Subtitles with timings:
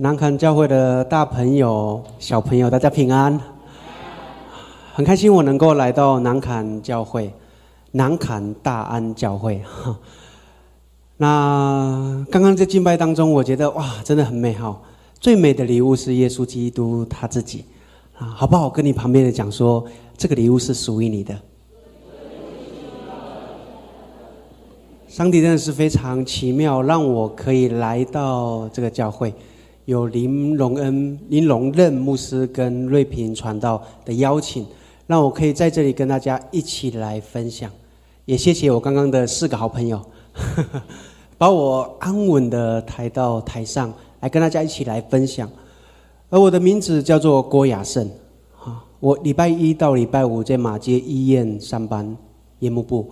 [0.00, 3.36] 南坎教会的大朋友、小朋友，大家平安。
[4.94, 7.32] 很开心我能够来到南坎教会，
[7.90, 9.60] 南坎大安教会。
[11.18, 14.84] 那刚刚在敬拜当中，我觉得哇，真的很美好。
[15.18, 17.64] 最美的礼物是耶稣基督他自己
[18.16, 18.70] 啊，好不好？
[18.70, 19.84] 跟你旁边的讲说，
[20.16, 21.36] 这个礼物是属于你的。
[25.08, 29.34] 上帝真的是非常奇妙，让我可以来到这个教会，
[29.88, 34.66] 有林荣恩、林荣任牧师跟瑞平传道的邀请，
[35.06, 37.70] 让我可以在这里跟大家一起来分享。
[38.26, 39.98] 也谢谢我刚刚的四个好朋友，
[41.38, 45.50] 把我安稳的抬到台上来跟大家一起来分享。
[46.28, 48.06] 而我的名字叫做郭雅胜，
[48.62, 52.14] 啊，我礼拜一到礼拜五在马街医院上班，
[52.58, 53.10] 夜幕部。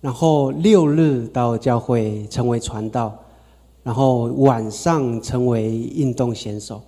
[0.00, 3.12] 然后六日到教会成为传道，
[3.84, 6.82] 然后晚上成为运动选手，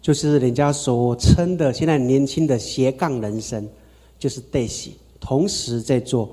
[0.00, 3.68] 就是人家所称的现在年轻的斜杠人生，
[4.18, 6.30] 就是 Daisy，同时在做。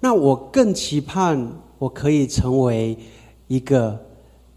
[0.00, 2.96] 那我更期盼我可以成为
[3.48, 4.00] 一个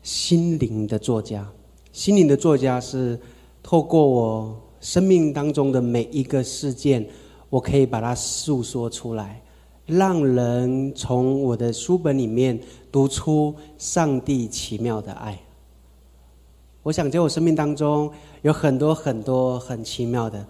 [0.02, 1.46] 心灵的作家。
[1.92, 3.20] 心灵的作家是
[3.62, 7.06] 透过我生命当中的每一个事件，
[7.50, 9.43] 我可以把它诉说出来。
[9.98, 12.60] 让人从我的书本里面
[12.92, 15.40] 读出上帝奇妙的爱。
[16.82, 20.46] 我想在我生命当中有很多很多很奇妙的。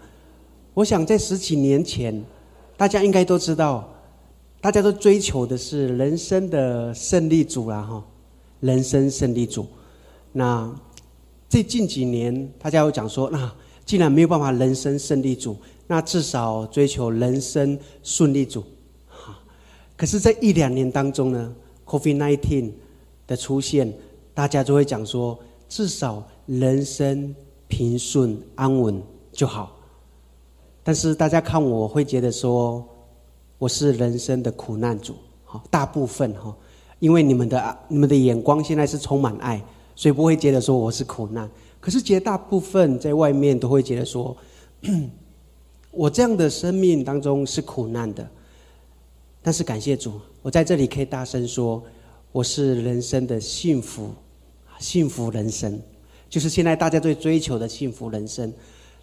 [0.73, 2.23] 我想在十几年前，
[2.77, 3.87] 大家应该都知道，
[4.61, 8.03] 大家都追求的是人生的胜利组啦，哈，
[8.61, 9.67] 人生胜利组。
[10.31, 10.73] 那
[11.49, 13.53] 最近几年，大家有讲说，那
[13.85, 15.55] 既然没有办法人生胜利组，
[15.85, 18.63] 那至少追求人生顺利组。
[19.95, 21.55] 可是，在一两年当中呢
[21.85, 22.71] ，COVID-19
[23.27, 23.93] 的出现，
[24.33, 25.37] 大家就会讲说，
[25.69, 27.33] 至少人生
[27.67, 29.77] 平顺安稳就好。
[30.83, 32.83] 但是，大家看我会觉得说，
[33.57, 35.13] 我是人生的苦难主，
[35.45, 36.53] 好，大部分哈，
[36.99, 39.63] 因为你们的你们的眼光现在是充满爱，
[39.95, 41.49] 所以不会觉得说我是苦难。
[41.79, 44.35] 可是，绝大部分在外面都会觉得说，
[45.91, 48.27] 我这样的生命当中是苦难的。
[49.45, 51.83] 但是感谢主，我在这里可以大声说，
[52.31, 54.09] 我是人生的幸福，
[54.79, 55.77] 幸福人生，
[56.29, 58.51] 就是现在大家最追求的幸福人生。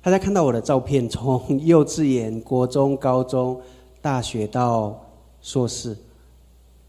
[0.01, 3.61] 大家看到我的照片，从幼稚园、国中、高中、
[4.01, 4.99] 大学到
[5.43, 5.95] 硕士，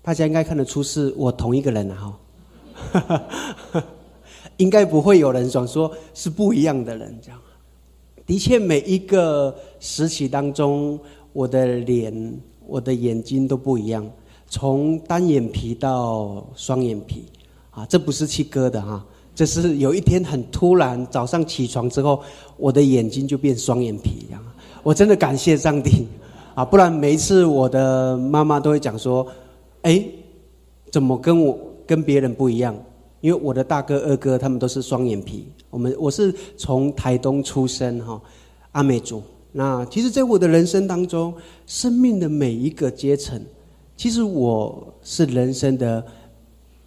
[0.02, 3.84] 大家应该看得出是我同一个人了哈。
[4.56, 7.38] 应该不会有人想说是不一样的人，这样。
[8.26, 10.98] 的确，每一个时期当中，
[11.34, 12.42] 我的脸。
[12.72, 14.10] 我的眼睛都不一样，
[14.48, 17.26] 从单眼皮到双眼皮，
[17.70, 19.06] 啊，这不是去割的哈，
[19.36, 22.24] 这是有一天很突然，早上起床之后，
[22.56, 24.42] 我的眼睛就变双眼皮一样。
[24.84, 26.08] 我真的感谢上帝，
[26.56, 29.28] 啊，不然每一次我的妈妈都会讲说，
[29.82, 30.02] 哎，
[30.90, 32.74] 怎么跟我跟别人不一样？
[33.20, 38.22] 因为我的大哥二哥他们都是双眼皮，我们我是从台东出生哈，
[38.72, 39.22] 阿美族。
[39.54, 41.34] 那其实，在我的人生当中，
[41.68, 43.42] 生命的每一个阶层，
[43.98, 46.02] 其实我是人生的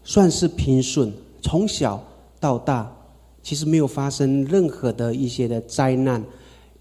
[0.03, 2.03] 算是平顺，从小
[2.41, 2.91] 到大，
[3.43, 6.25] 其实没有发生任何的一些的灾难，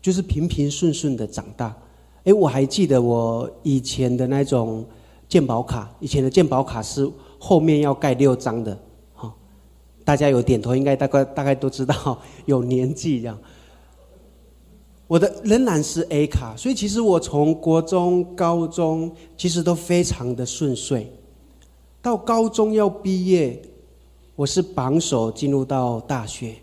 [0.02, 1.76] 就是平平顺顺的长大。
[2.24, 4.86] 哎，我还记得我以前的那种
[5.28, 8.80] 健保卡，以前的健保卡是后面要盖六张的，
[9.14, 9.34] 哈，
[10.06, 13.38] 大家有点头，应该大概大概都知道，有年纪这样。
[15.14, 21.08] 我的仍然是 A 卡，所以其实我从国中、高中其实都非常的顺遂。
[22.02, 23.62] 到高中要毕业，
[24.36, 26.56] 我是榜首进入到大学，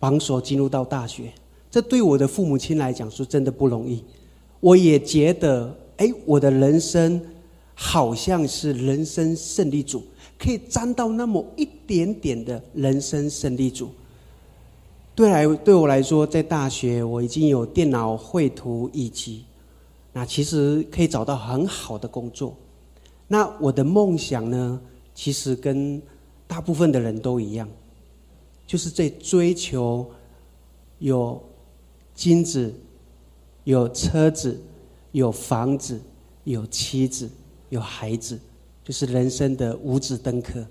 [0.00, 1.32] 榜首进入到大学，
[1.70, 4.02] 这对我的父母亲来讲是真的不容易。
[4.58, 7.22] 我也觉得，哎，我的人生
[7.76, 10.02] 好像是人生胜利组，
[10.36, 13.88] 可以沾到那么一点点的人生胜利组。
[15.20, 19.44] 对来对我来说，在大学我已经有电脑绘图以及，
[20.14, 22.56] 那其实可以找到很好的工作。
[23.28, 24.80] 那我的梦想呢，
[25.14, 26.00] 其实跟
[26.46, 27.68] 大部分的人都一样，
[28.66, 30.10] 就是在追求
[31.00, 31.38] 有
[32.14, 32.72] 金子、
[33.64, 34.58] 有车子、
[35.12, 36.00] 有房子、
[36.44, 37.28] 有妻子、
[37.68, 38.40] 有孩子，
[38.82, 40.66] 就是人生的五子登科。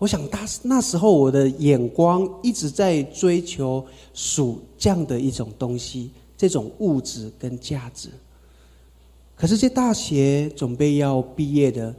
[0.00, 8.08] 我想，大那时候我的眼光一直在追求属这样的一种东西，这种物质跟价值。
[9.36, 11.94] 可是，在大学准备要毕业的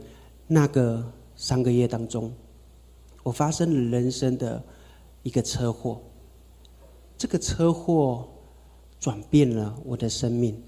[0.48, 2.32] 那个三个月当中，
[3.22, 4.60] 我发生了人生的
[5.22, 6.00] 一个车祸。
[7.16, 8.28] 这个车祸
[8.98, 10.60] 转变了我的生命，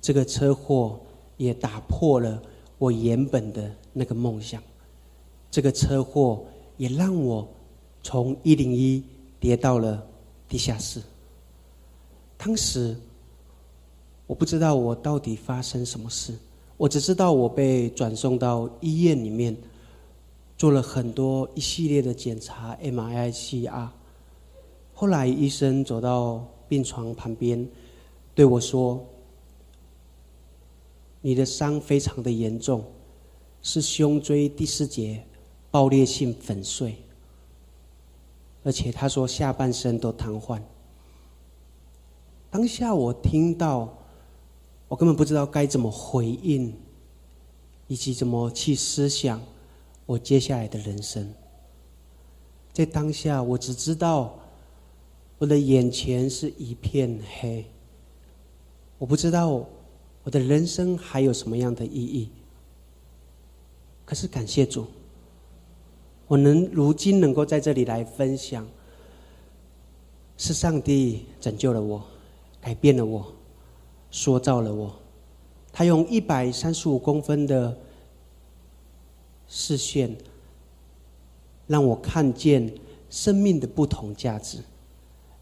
[0.00, 0.98] 这个车祸
[1.36, 2.42] 也打破了
[2.78, 4.62] 我原本的那个梦想。
[5.50, 6.46] 这个车祸
[6.76, 7.48] 也让我
[8.02, 9.02] 从一零一
[9.38, 10.06] 跌到了
[10.48, 11.00] 地下室。
[12.36, 12.96] 当时
[14.26, 16.34] 我不知道我到底发生什么事，
[16.76, 19.56] 我只知道我被转送到医院里面，
[20.56, 23.90] 做了很多一系列的检查，M I C R。
[24.94, 27.68] 后来医生走到病床旁边，
[28.34, 29.04] 对我说
[31.20, 32.84] ：“你的伤非常的严重，
[33.62, 35.22] 是胸椎第四节。”
[35.72, 36.94] 爆裂性粉碎，
[38.62, 40.60] 而且他说下半身都瘫痪。
[42.50, 43.90] 当下我听到，
[44.86, 46.74] 我根本不知道该怎么回应，
[47.88, 49.40] 以及怎么去思想
[50.04, 51.32] 我接下来的人生。
[52.74, 54.38] 在当下，我只知道
[55.38, 57.64] 我的眼前是一片黑，
[58.98, 59.64] 我不知道
[60.22, 62.28] 我的人生还有什么样的意义。
[64.04, 64.86] 可是感谢主。
[66.32, 68.66] 我能如今能够在这里来分享，
[70.38, 72.02] 是上帝拯救了我，
[72.58, 73.34] 改变了我，
[74.10, 74.94] 塑造了我。
[75.74, 77.76] 他用一百三十五公分的
[79.46, 80.16] 视线，
[81.66, 82.72] 让我看见
[83.10, 84.56] 生命的不同价值，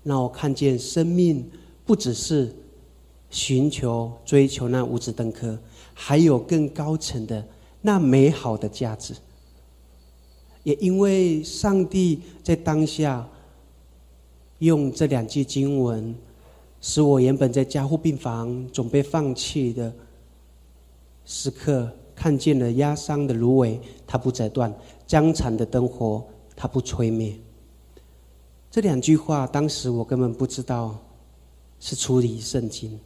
[0.03, 1.49] 让我看见生命
[1.87, 2.53] 不只是
[3.31, 5.57] 寻求、追求那五子登科，
[5.95, 7.47] 还有更高层的
[7.81, 9.15] 那美好的价值。
[10.63, 13.27] 也因为上帝在当下
[14.59, 16.15] 用这两句经文，
[16.83, 19.91] 使我原本在加护病房准备放弃的
[21.25, 24.71] 时刻，看见了压伤的芦苇，它不折断；
[25.07, 26.23] 僵残的灯火，
[26.55, 27.35] 它不吹灭。
[28.71, 30.99] 这两句话，当时我根本不知道
[31.79, 33.01] 是出于圣经，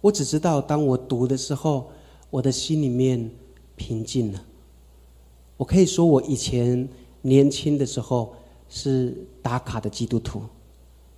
[0.00, 1.90] 我只知道当我读的时候，
[2.30, 3.28] 我的心里面
[3.74, 4.40] 平静了。
[5.56, 6.88] 我可以说，我以前。
[7.22, 8.34] 年轻的时候
[8.68, 10.42] 是打卡的基督徒，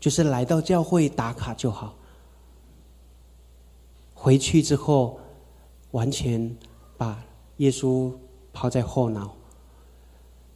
[0.00, 1.94] 就是来到教会打卡就好。
[4.14, 5.18] 回去之后，
[5.90, 6.54] 完全
[6.96, 7.24] 把
[7.56, 8.12] 耶稣
[8.52, 9.34] 抛在后脑。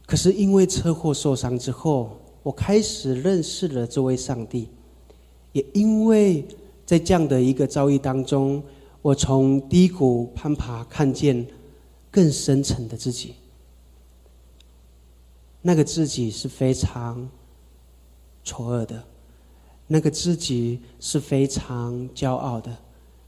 [0.05, 4.69] 可是因为车祸受伤之后，我开始认识了这位上帝。
[5.51, 6.45] 也因为
[6.85, 8.63] 在这样的一个遭遇当中，
[9.01, 11.45] 我从低谷攀爬，看见
[12.09, 13.33] 更深层的自己。
[15.61, 17.29] 那个自己是非常
[18.43, 19.03] 丑恶的，
[19.87, 22.77] 那个自己是非常骄傲的，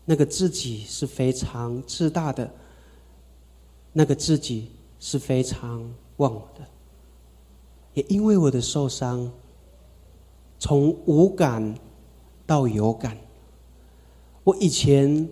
[0.05, 2.49] 那个自己是非常自大的，
[3.91, 6.65] 那个自己是非常忘我的。
[7.95, 9.29] 也因为我的受伤，
[10.59, 11.75] 从无感
[12.45, 13.17] 到有感，
[14.45, 15.27] 我以前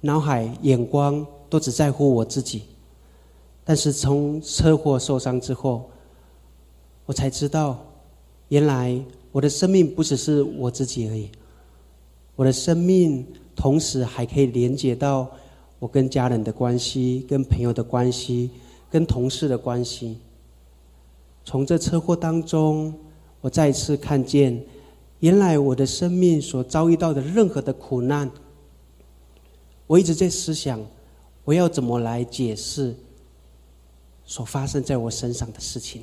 [0.00, 2.64] 脑海眼光都只在乎我自己，
[3.64, 5.88] 但是从车祸受伤之后。
[7.06, 7.84] 我才知道，
[8.48, 8.98] 原来
[9.32, 11.28] 我的生命不只是我自己而已。
[12.36, 15.30] 我的生命同时还可以连接到
[15.78, 18.50] 我跟家人的关系、跟朋友的关系、
[18.90, 20.18] 跟同事的关系。
[21.44, 22.94] 从这车祸当中，
[23.40, 24.64] 我再次看见，
[25.20, 28.30] 原来我的生命所遭遇到的任何的苦难，
[29.86, 30.80] 我一直在思想，
[31.44, 32.94] 我要怎么来解释
[34.24, 36.02] 所发生在我身上的事情。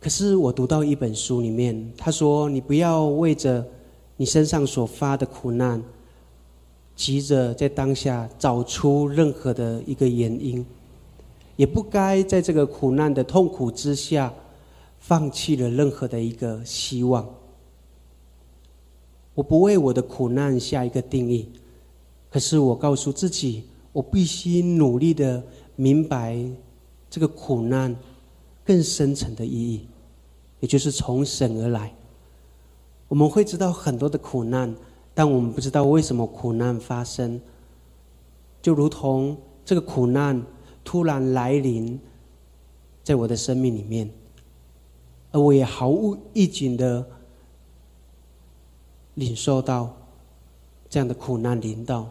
[0.00, 3.66] 可是我读到一本书里面，他说：“你不要为着
[4.16, 5.82] 你身上所发的苦难，
[6.94, 10.64] 急着在当下找出任何的一个原因，
[11.56, 14.32] 也不该在这个苦难的痛苦之下，
[15.00, 17.28] 放弃了任何的一个希望。
[19.34, 21.48] 我不为我的苦难下一个定义，
[22.30, 25.42] 可是我告诉自己，我必须努力的
[25.74, 26.38] 明白
[27.10, 27.94] 这个苦难。”
[28.68, 29.88] 更深层的意义，
[30.60, 31.94] 也就是从神而来。
[33.08, 34.76] 我们会知道很多的苦难，
[35.14, 37.40] 但我们不知道为什么苦难发生。
[38.60, 40.44] 就如同这个苦难
[40.84, 41.98] 突然来临，
[43.02, 44.10] 在我的生命里面，
[45.32, 47.06] 而我也毫无预警的
[49.14, 49.96] 领受到
[50.90, 52.10] 这样的苦难临到。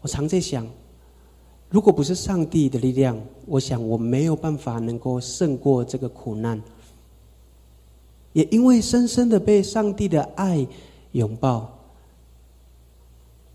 [0.00, 0.66] 我常在想。
[1.70, 6.62] 如果不是上帝的力量，我想我没有办法能够胜过这个苦难。
[8.32, 10.66] 也因为深深的被上帝的爱
[11.12, 11.78] 拥抱，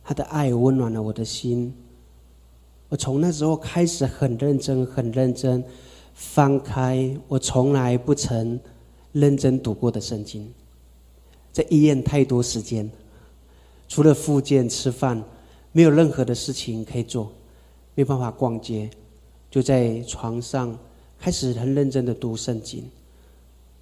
[0.03, 1.73] 他的爱温暖了我的心。
[2.89, 5.63] 我从那时候开始很认真、很认真，
[6.13, 8.59] 翻开我从来不曾
[9.11, 10.53] 认真读过的圣经。
[11.51, 12.89] 在医院太多时间，
[13.87, 15.23] 除了复健、吃饭，
[15.71, 17.31] 没有任何的事情可以做，
[17.95, 18.89] 没办法逛街，
[19.49, 20.77] 就在床上
[21.19, 22.83] 开始很认真的读圣经。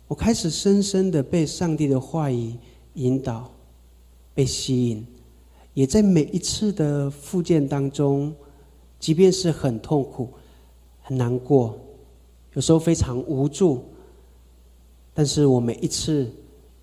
[0.07, 2.53] 我开始深深的被上帝的话语
[2.95, 3.49] 引导，
[4.33, 5.05] 被吸引。
[5.73, 8.35] 也在每一次的复健当中，
[8.99, 10.27] 即便是很痛苦、
[11.01, 11.77] 很难过，
[12.53, 13.85] 有时候非常无助，
[15.13, 16.29] 但是我每一次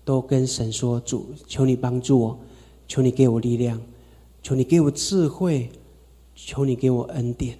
[0.03, 2.39] 都跟神说：“主，求你帮助我，
[2.87, 3.79] 求你给我力量，
[4.41, 5.69] 求你给我智慧，
[6.45, 7.59] 求你给我恩典。”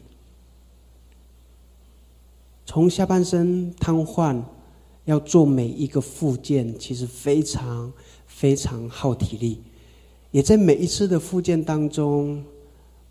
[2.65, 4.43] 从下半身瘫痪，
[5.05, 7.91] 要做每一个复健，其实非常
[8.27, 9.63] 非常耗体力。
[10.29, 12.43] 也在每一次的复健当中，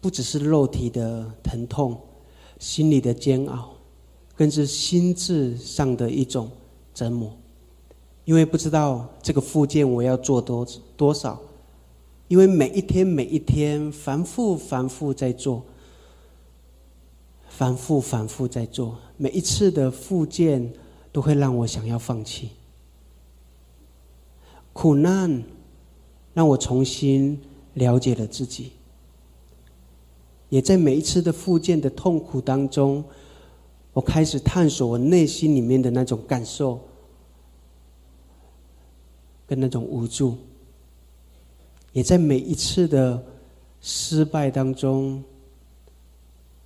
[0.01, 2.01] 不只是肉体的疼痛，
[2.61, 3.71] 心理的煎熬，
[4.37, 6.49] 更是心智上的一种
[6.95, 7.37] 折磨。
[8.25, 10.65] 因为不知道这个复健我要做多
[10.97, 11.43] 多少，
[12.29, 15.65] 因为每一天每一天反复反复在做，
[17.49, 20.73] 反复反复在做，每一次的复健
[21.11, 22.51] 都会让我想要放弃，
[24.73, 25.43] 苦难。
[26.35, 27.37] 让我重新
[27.75, 28.71] 了解了自己，
[30.51, 33.03] 也在每一次的复健的痛苦当中，
[33.93, 36.79] 我开始探索我内心里面的那种感受，
[39.49, 40.37] 跟那种无助。
[41.99, 43.21] 也在每一次的
[43.81, 45.21] 失败当中，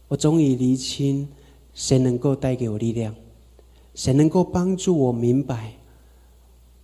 [0.09, 1.27] 我终于厘清
[1.73, 3.15] 谁能够带给我力量，
[3.95, 5.73] 谁能够帮助我明白，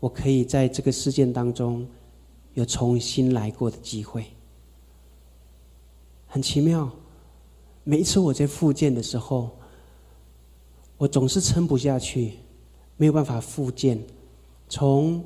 [0.01, 1.87] 我可以在这个事件当中。
[2.55, 4.25] 有重新来过的机会，
[6.27, 6.91] 很奇妙。
[7.85, 9.51] 每一次我在复健的时候，
[10.97, 12.33] 我总是撑不下去，
[12.97, 14.03] 没有办法复健。
[14.69, 15.23] 从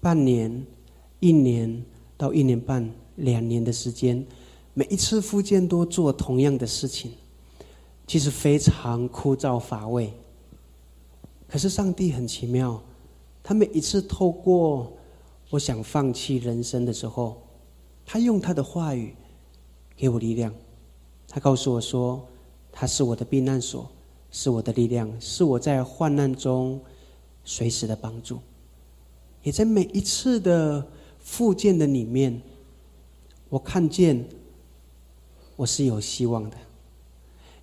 [0.00, 0.64] 半年、
[1.20, 1.84] 一年
[2.18, 4.22] 到一年半、两年的时间，
[4.74, 7.12] 每一次复健都做同样的事情，
[8.06, 10.12] 其实非常枯燥乏味。
[11.48, 12.82] 可是上帝很奇妙，
[13.42, 14.92] 他每一次透过。
[15.50, 17.40] 我想放弃人生的时候，
[18.04, 19.14] 他用他的话语
[19.96, 20.52] 给我力量。
[21.26, 22.22] 他告诉我说
[22.70, 23.90] ：“他是我的避难所，
[24.30, 26.78] 是我的力量，是我在患难中
[27.44, 28.38] 随时的帮助。”
[29.42, 30.86] 也在每一次的
[31.28, 32.40] 复健的里面，
[33.50, 34.24] 我看见
[35.56, 36.56] 我是有希望的；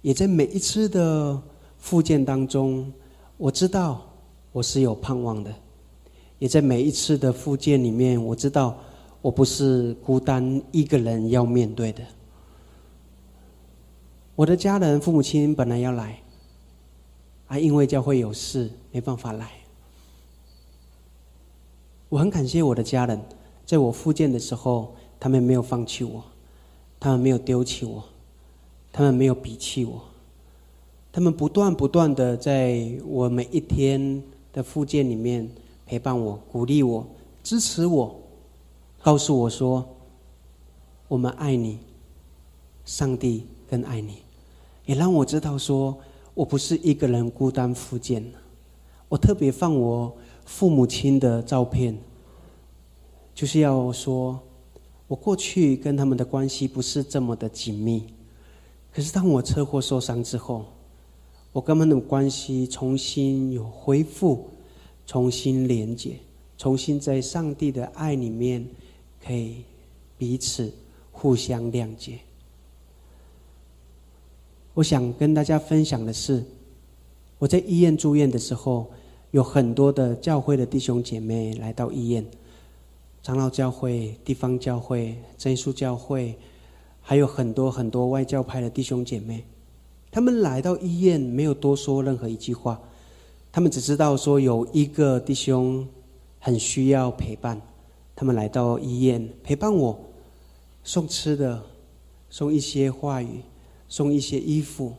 [0.03, 1.41] 也在每一次的
[1.79, 2.93] 复健当中，
[3.37, 4.07] 我知道
[4.51, 5.51] 我是有盼望的。
[6.37, 8.77] 也在每一次的复健里面，我知道
[9.19, 12.03] 我不是孤单一个人要面对的。
[14.35, 16.21] 我的家人、父母亲本来要来，
[17.47, 19.49] 啊，因为教会有事没办法来。
[22.09, 23.19] 我很感谢我的家人，
[23.65, 26.23] 在我复健的时候，他们没有放弃我，
[26.99, 28.03] 他们没有丢弃我，
[28.91, 30.01] 他们没有鄙弃我，
[31.11, 35.49] 他们不断不断的在我每一天的复健里面。
[35.87, 37.05] 陪伴我、鼓励我、
[37.43, 38.15] 支持我，
[39.03, 39.87] 告诉我说
[41.07, 41.77] ：“我们爱你，
[42.85, 44.15] 上帝更爱你。”
[44.87, 45.95] 也让我知道说，
[46.33, 48.25] 我不是一个人孤单复健。
[49.07, 50.11] 我特别放我
[50.43, 51.95] 父母亲的照片，
[53.35, 54.39] 就是要说，
[55.07, 58.03] 我过去跟他们的关系不是这么的紧密，
[58.91, 60.65] 可是当我车祸受伤之后，
[61.51, 64.49] 我跟他们的关系重新有恢复。
[65.07, 66.17] 重新连接，
[66.57, 68.67] 重新在上帝的爱里面，
[69.23, 69.57] 可以
[70.17, 70.73] 彼此
[71.11, 72.17] 互相谅解。
[74.73, 76.43] 我想跟大家分享的是，
[77.37, 78.87] 我在医院住院的时候，
[79.29, 82.25] 有很多的教会的弟兄姐妹来到医院，
[83.25, 86.35] 长老教会、地方教会、真耶教会，
[87.01, 89.43] 还有很多很多外教派的弟兄姐妹，
[90.11, 92.79] 他们来到医院，没有多说任何一句话。
[93.51, 95.87] 他们只知道说有一个弟兄
[96.37, 97.59] 很需要陪伴，
[98.15, 99.99] 他们来到医院陪伴我，
[100.83, 101.63] 送吃的，
[102.29, 103.41] 送一些话语，
[103.89, 104.93] 送一些衣服。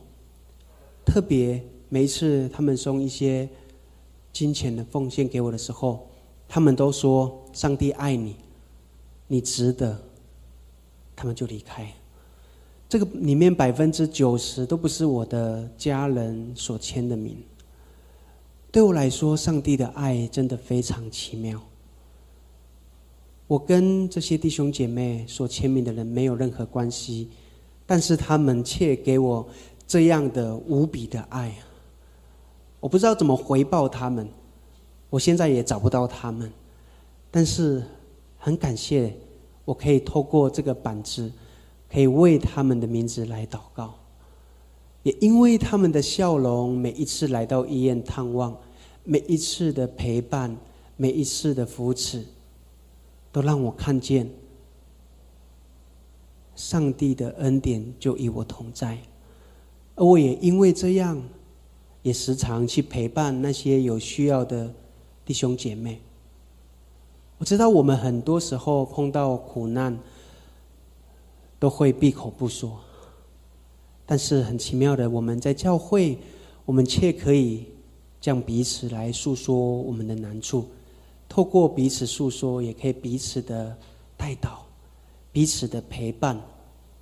[1.05, 3.47] 特别每一次他们送一些
[4.33, 6.06] 金钱的奉献给我的时候，
[6.47, 8.35] 他们都说：“上帝爱你，
[9.27, 9.99] 你值得。”
[11.15, 11.91] 他们就离开。
[12.87, 17.35] 这个里面百分之九十都不是我的家人所签的名。
[18.71, 21.61] 对我来说，上帝的爱真的非常奇妙。
[23.47, 27.29] 我跟这些弟兄姐妹所签名的人没有任何关系，
[27.85, 29.47] 但是他们却给我
[29.87, 31.53] 这样的无比的爱。
[32.79, 34.29] 我不知道怎么回报他们，
[35.09, 36.51] 我现在也找不到他们，
[37.31, 37.83] 但是
[38.37, 39.15] 很感谢，
[39.63, 41.31] 我可以透过这个板子，
[41.89, 43.95] 可以为他们的名字来祷告。
[45.03, 48.57] 也因为他们的笑容，每一次来到医院探望，
[49.05, 50.57] 每一次的陪伴，
[50.97, 52.25] 每一次的扶持，
[53.31, 54.29] 都让我看见
[56.55, 58.97] 上帝的恩典就与我同在。
[59.95, 61.23] 而我也因为这样，
[62.01, 64.73] 也时常去陪伴那些有需要的
[65.27, 65.99] 弟兄姐妹。
[67.37, 69.99] 我知道我们很多时候碰到苦难，
[71.59, 72.79] 都会闭口不说。
[74.05, 76.17] 但是很奇妙的，我们在教会，
[76.63, 77.65] 我们却可以
[78.21, 80.65] 将彼此来诉说我们的难处，
[81.27, 83.77] 透过彼此诉说，也可以彼此的
[84.15, 84.65] 带导，
[85.33, 86.41] 彼此的陪伴，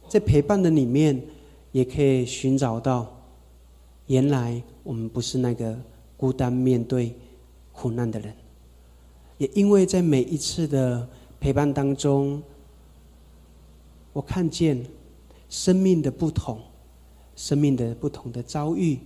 [0.10, 1.22] 在陪伴的里面，
[1.72, 3.08] 也可以寻找到，
[4.08, 5.78] 原来我们不是那个
[6.18, 7.16] 孤单面对
[7.76, 8.34] 苦难的人，
[9.38, 11.08] 也因为在每一次的
[11.40, 12.42] 陪伴当中，
[14.14, 14.84] 我看见
[15.50, 16.60] 生命的不同。
[17.38, 18.98] 生命的不同的遭遇，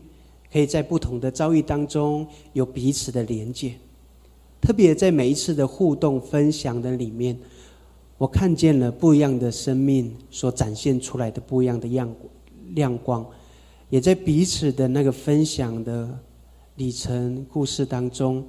[0.53, 3.73] 可以在不同的遭遇当中有彼此的连接。
[4.61, 7.35] 特别在每一次的互动分享的里面，
[8.19, 12.07] 我看见了不一样的生命所展现出来的不一样的样
[12.75, 13.25] 亮光，
[13.89, 16.07] 也在彼此的那个分享的
[16.75, 18.47] 里程故事当中，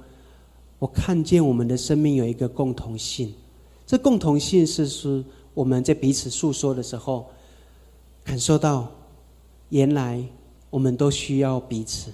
[0.81, 3.31] 我看见我们的生命有一个共同性。
[3.85, 5.23] 这共同性是是
[5.53, 7.29] 我们在彼此诉说的时候
[8.23, 8.89] 感受到。
[9.69, 10.21] 原来
[10.69, 12.11] 我们都需要彼此，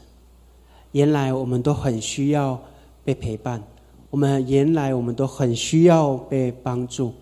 [0.92, 2.62] 原来我们都很需要
[3.04, 3.64] 被陪伴，
[4.12, 7.14] 我们原来我们都很需要被帮助。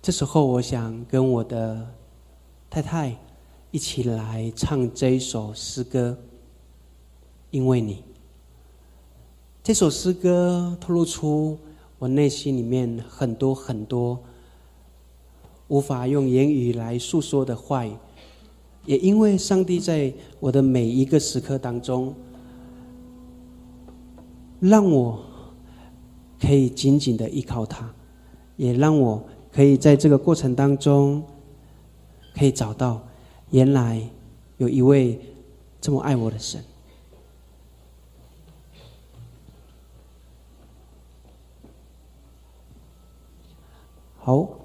[0.00, 1.86] 这时候，我想跟我的
[2.70, 3.14] 太太
[3.72, 6.16] 一起来唱这一首诗歌，
[7.50, 8.02] 因为你。
[9.64, 11.56] 这首诗歌透露出
[12.00, 14.18] 我内心里面很多很多。
[15.68, 17.92] 无法用言语来诉说的话语，
[18.86, 22.12] 也因为上帝在我的每一个时刻当中，
[24.58, 25.24] 让我
[26.40, 27.88] 可以紧紧的依靠他，
[28.56, 31.22] 也让我可以在这个过程当中，
[32.34, 33.00] 可以找到
[33.50, 34.02] 原来
[34.56, 35.20] 有一位
[35.80, 36.60] 这么爱我的神。
[44.24, 44.62] 好。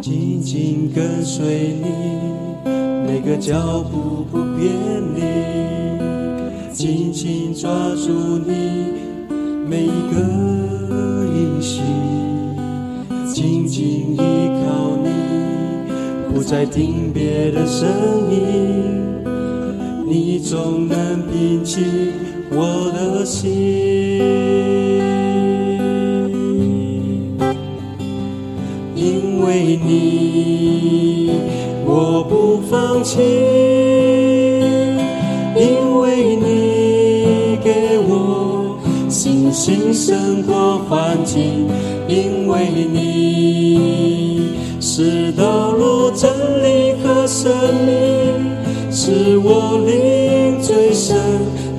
[0.00, 2.03] 紧紧跟随你，
[3.24, 4.70] 个脚步不偏
[5.14, 5.22] 离，
[6.70, 8.52] 紧紧抓住你
[9.66, 10.20] 每一个
[11.34, 11.80] 音息。
[13.32, 14.18] 紧紧依
[14.62, 15.08] 靠你，
[16.30, 17.88] 不再听别的声
[18.30, 19.24] 音，
[20.06, 21.82] 你总能平静
[22.50, 23.50] 我的心。
[28.94, 30.33] 因为你，
[32.74, 33.20] 放弃；
[35.56, 38.76] 因为你给我
[39.08, 41.68] 信心胜过环境。
[42.08, 46.28] 因为你是道路、真
[46.64, 47.50] 理和生
[47.86, 47.94] 命，
[48.90, 51.16] 是我灵最深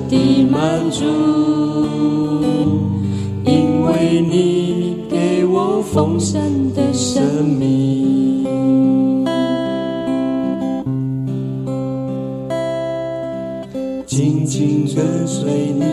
[0.08, 0.16] 的
[0.50, 1.04] 满足。
[3.44, 6.40] 因为你给我丰盛
[6.74, 7.85] 的生命，
[14.96, 15.84] 跟随你，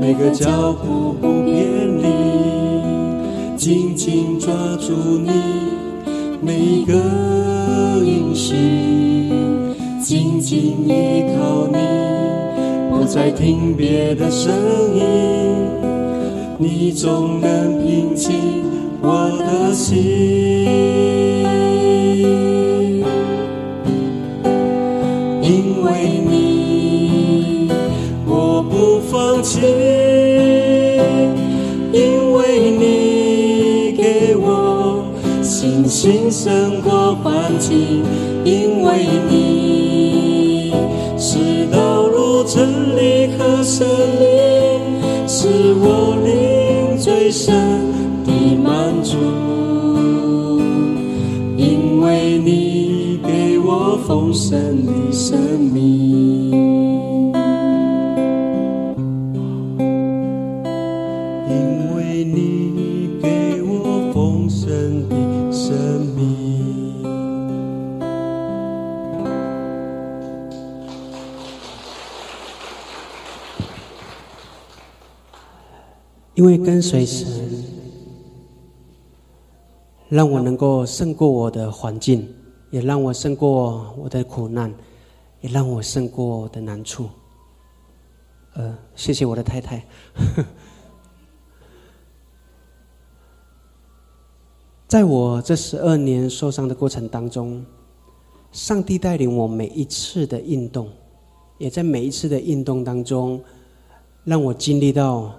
[0.00, 2.02] 每个脚步不偏离。
[3.56, 5.30] 紧紧抓住你
[6.42, 6.92] 每一个
[8.04, 8.52] 音息，
[10.02, 11.78] 紧紧依靠你，
[12.90, 14.52] 不再听别的声
[14.92, 15.04] 音，
[16.58, 18.34] 你总能平静
[19.00, 20.66] 我的心，
[29.44, 29.60] 情，
[31.92, 35.04] 因为你给我
[35.42, 35.84] 信。
[35.86, 38.02] 心胜过环境，
[38.42, 40.72] 因为你
[41.16, 43.86] 是道路、真理和生
[44.18, 44.26] 命，
[45.28, 45.46] 是
[45.78, 47.54] 我灵最深
[48.24, 49.16] 的满足，
[51.56, 55.38] 因为你给我丰盛的生
[76.64, 77.28] 跟随神，
[80.08, 82.26] 让我能够胜过我的环境，
[82.70, 84.72] 也让我胜过我的苦难，
[85.42, 87.06] 也让我胜过我的难处。
[88.54, 89.84] 呃，谢谢我的太太。
[94.88, 97.62] 在我这十二年受伤的过程当中，
[98.52, 100.88] 上帝带领我每一次的运动，
[101.58, 103.44] 也在每一次的运动当中，
[104.24, 105.38] 让我经历到。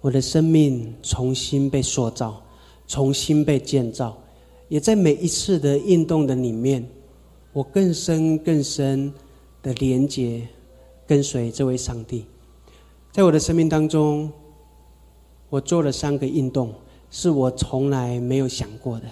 [0.00, 2.42] 我的生命重新被塑造，
[2.88, 4.16] 重新被建造，
[4.68, 6.88] 也在每一次的运动的里面，
[7.52, 9.12] 我更深更深
[9.62, 10.48] 的连接，
[11.06, 12.24] 跟随这位上帝。
[13.12, 14.32] 在我的生命当中，
[15.50, 16.72] 我做了三个运动，
[17.10, 19.06] 是我从来没有想过的。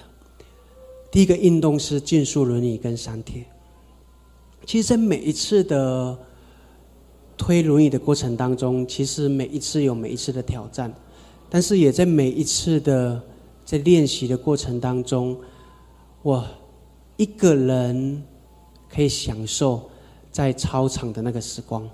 [1.10, 3.44] 第一个运动是竞速轮椅跟三铁。
[4.64, 6.18] 其实，每一次的。
[7.38, 10.92] 推轮椅的过程当中，其实每一次有每一次的挑战，
[11.48, 13.22] 但是也在每一次的
[13.64, 15.38] 在练习的过程当中，
[16.22, 16.44] 我
[17.16, 18.22] 一个人
[18.92, 19.88] 可以享受
[20.30, 21.88] 在操场的那个时光。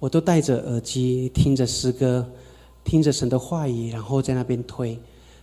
[0.00, 2.26] 我都戴着耳机听着诗歌，
[2.82, 4.98] 听着神的话语，然后在那边推。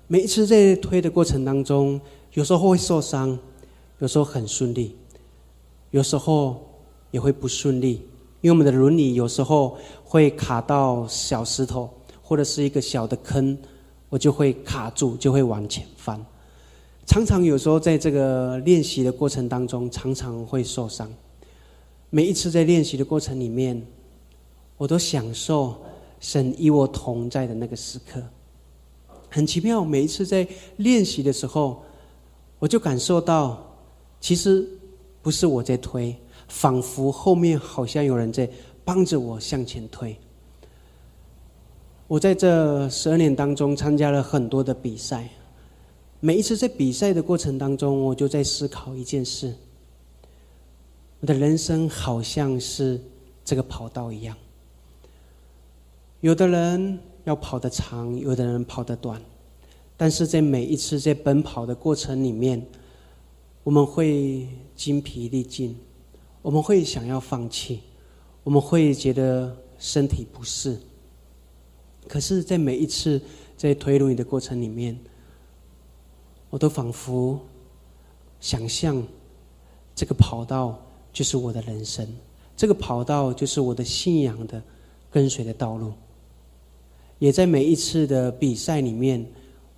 [0.08, 2.02] 每一次在推的过程当中，
[2.34, 3.40] 有时候会受伤，
[4.00, 4.98] 有时候很顺利，
[5.92, 6.62] 有时候
[7.12, 8.09] 也会不顺利。
[8.42, 11.90] 因为我们的轮椅有时候会卡到小石头，
[12.22, 13.58] 或者是一个小的坑，
[14.08, 16.24] 我就会卡住，就会往前翻。
[17.06, 21.12] 常常有时候在这个练习的过程当中，常常会受伤。
[22.10, 23.86] 每一次在练习的过程里面，
[24.78, 25.76] 我都享受
[26.20, 28.22] 神与我同在的那个时刻。
[29.30, 30.48] 很奇妙，每一次在
[30.78, 31.84] 练习的时候，
[32.58, 33.64] 我就感受到，
[34.22, 34.68] 其实
[35.22, 36.16] 不是我在推。
[36.50, 38.50] 仿佛后面好像有人在
[38.84, 40.18] 帮着我向前推。
[42.08, 45.30] 我在这十二年当中参加了很多的比赛，
[46.20, 49.54] 每一次在比赛的过程当中，我就在思考一件事：
[51.20, 53.00] 我的人生好像是
[53.46, 54.36] 这个跑道一样，
[56.22, 59.22] 有的人要跑得长，有的人跑得短，
[59.96, 62.66] 但是在每一次在奔跑的过程里面，
[63.64, 65.78] 我们会精疲力尽。
[66.50, 67.80] 我们会想要放弃，
[68.44, 70.76] 我们会觉得身体不适。
[72.08, 73.22] 可是，在每一次
[73.56, 75.00] 在推轮椅的过程里面，
[76.50, 77.40] 我都仿佛
[78.40, 79.06] 想象
[79.94, 80.84] 这个跑道
[81.14, 82.08] 就是我的人生，
[82.58, 84.60] 这个跑道就是我的信仰的
[85.12, 85.94] 跟随的道路。
[87.20, 89.24] 也在每一次的比赛里面，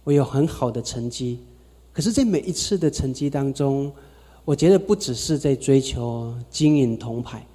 [0.05, 1.37] 我有很好的成绩。
[1.91, 3.91] 可是，在每一次的成绩当中，
[4.43, 7.45] 我觉得不只是在追求金银铜牌，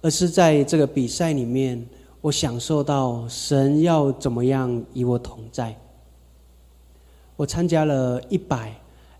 [0.00, 1.84] 而是在这个比赛里面，
[2.20, 5.76] 我享受到神要怎么样与我同在。
[7.36, 8.72] 我参加了一百、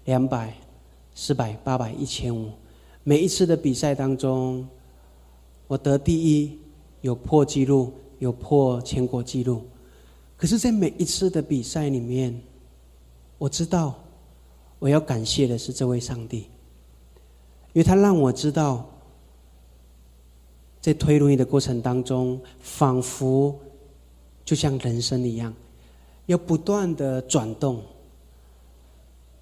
[0.04, 0.54] 两百、
[1.14, 2.50] 四百、八百、一千五，
[3.02, 4.66] 每一次的比赛当中，
[5.66, 6.56] 我得第一，
[7.00, 9.62] 有破纪录，有破全国纪录。
[10.36, 12.40] 可是，在每一次的比赛里面，
[13.38, 13.94] 我知道
[14.78, 16.46] 我要感谢的是这位上帝。
[17.72, 18.86] 因为他让我知道，
[20.80, 23.58] 在推轮椅的过程当中，仿佛
[24.44, 25.54] 就像人生一样，
[26.26, 27.82] 要不断的转动，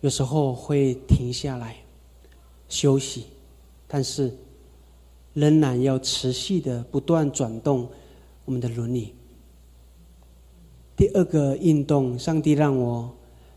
[0.00, 1.76] 有时候会停下来
[2.68, 3.26] 休息，
[3.88, 4.32] 但是
[5.32, 7.88] 仍然要持续的不断转动
[8.44, 9.12] 我们的轮椅。
[10.96, 13.10] 第二个运动，上帝让我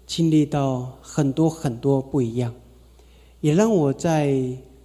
[0.08, 2.54] 经历到很多很多不一样。
[3.44, 4.32] 也让我在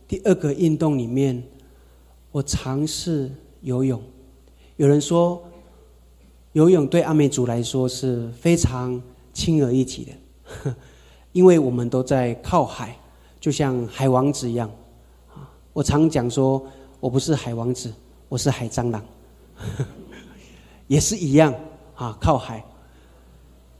[0.09, 1.41] 第二个运动里面，
[2.33, 4.03] 我尝试游泳。
[4.75, 5.41] 有人说，
[6.55, 9.01] 游泳对阿美族来说是非常
[9.33, 10.05] 轻而易举
[10.65, 10.75] 的，
[11.31, 12.99] 因为我们都在靠海，
[13.39, 14.69] 就像海王子一样。
[15.73, 16.61] 我常讲说，
[16.99, 17.95] 我不是海王子，
[18.29, 19.01] 我是海蟑螂，
[20.89, 21.55] 也是一样
[21.95, 22.65] 啊，靠海。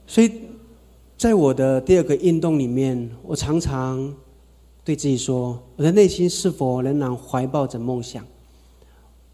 [0.07, 0.31] 所以，
[1.17, 4.15] 在我的第二个运动里面，我常常。
[4.89, 8.25] 对自己说：“我的内心是否仍然怀抱着梦想？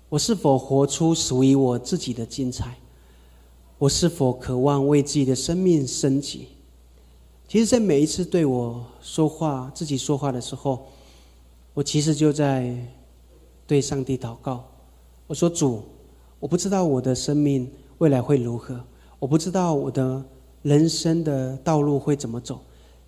[0.09, 2.77] 我是否活出属于我自己的精彩？
[3.77, 6.49] 我是否渴望为自己的生命升级？
[7.47, 10.87] 其实，在每一次对我说话、自己说话的时候，
[11.73, 12.75] 我其实就在
[13.65, 14.61] 对上帝祷告。
[15.25, 15.83] 我说：“主，
[16.41, 18.77] 我不知道我的生命未来会如何，
[19.19, 20.21] 我不知道我的
[20.63, 22.59] 人生的道路会怎么走，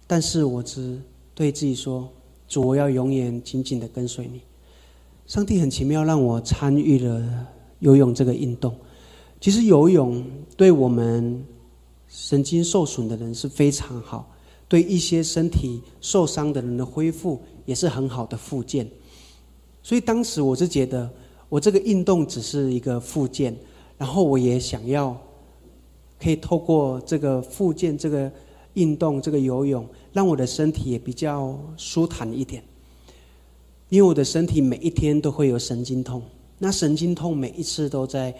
[0.07, 0.97] 但是我只
[1.35, 2.07] 对自己说：
[2.47, 4.41] 主，我要永远紧紧的跟随你。”
[5.27, 7.47] 上帝很奇妙，让我参与了
[7.79, 8.73] 游泳这个运动。
[9.39, 10.23] 其实，游泳
[10.55, 11.45] 对我们。
[12.09, 14.33] 神经受损的人是非常好，
[14.69, 18.89] 对一些身体受伤的人的恢复也是很好的附件。
[19.83, 21.11] 所以当时我是觉得，
[21.49, 23.53] 我这个运动只是一个附件，
[23.97, 25.15] 然后我也想要
[26.17, 28.31] 可以透过这个附件、这个
[28.75, 29.85] 运动、这个游泳，
[30.17, 32.63] 让我的身体也比较舒坦一点。
[33.89, 36.23] 因为我的身体每一天都会有神经痛，
[36.57, 38.33] 那神经痛每一次都在。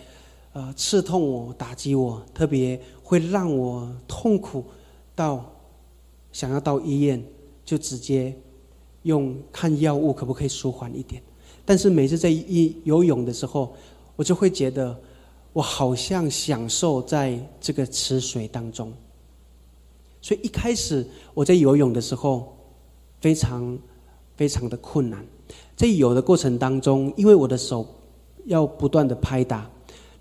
[0.54, 4.66] 呃，刺痛我，打击我，特别会让我痛苦
[5.14, 5.46] 到
[6.32, 7.24] 想要到医院，
[7.64, 8.36] 就直接
[9.04, 11.22] 用看药物可不可以舒缓一点。
[11.64, 13.76] 但是每次在一游泳的时候，
[14.16, 15.00] 我就会觉得
[15.54, 18.92] 我好像享受在这个池水当中。
[20.22, 22.58] 所以一开始我在游泳的时候
[23.22, 23.78] 非常
[24.36, 25.26] 非常的困难，
[25.76, 27.86] 在游的过程当中，因为我的手
[28.46, 29.70] 要不断的拍打。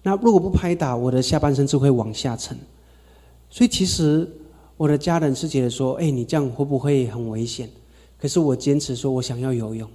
[0.02, 2.56] 那如果不拍打，我的下半身就会往下沉。
[3.50, 4.28] 所以其实
[4.76, 7.68] 我的家人是觉得说：“哎，你这样会不会很危险？”
[8.18, 9.88] 可是我坚持说我想要游泳。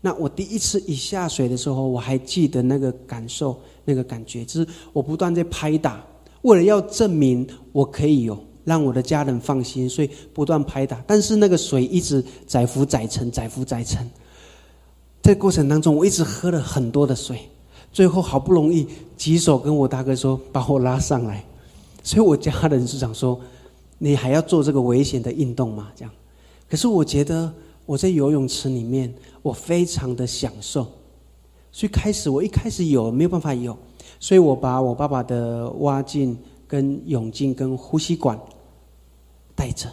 [0.00, 6.04] 那我第一次一下水的时候，我还记得那个感受、那个感觉，就是我不断在拍打，
[6.42, 11.02] 为了要证明我可以游，让我的家人放心，所以不断拍打。
[11.06, 14.08] 但是那个水一直载浮载沉，载浮载沉。
[15.22, 17.38] 在过程当中，我一直喝了很多的水。
[17.92, 21.44] 最后好不容易举手跟我大哥说把我拉上来，
[22.02, 23.38] 所以我家人是想说，
[23.98, 25.92] 你还要做这个危险的运动吗？
[25.94, 26.10] 这样，
[26.70, 27.52] 可是我觉得
[27.84, 30.86] 我在游泳池里面我非常的享受，
[31.70, 33.76] 所以开始我一开始有没有办法游，
[34.18, 36.34] 所以我把我爸爸的蛙镜、
[36.66, 38.40] 跟泳镜、跟呼吸管
[39.62, 39.88] 带着，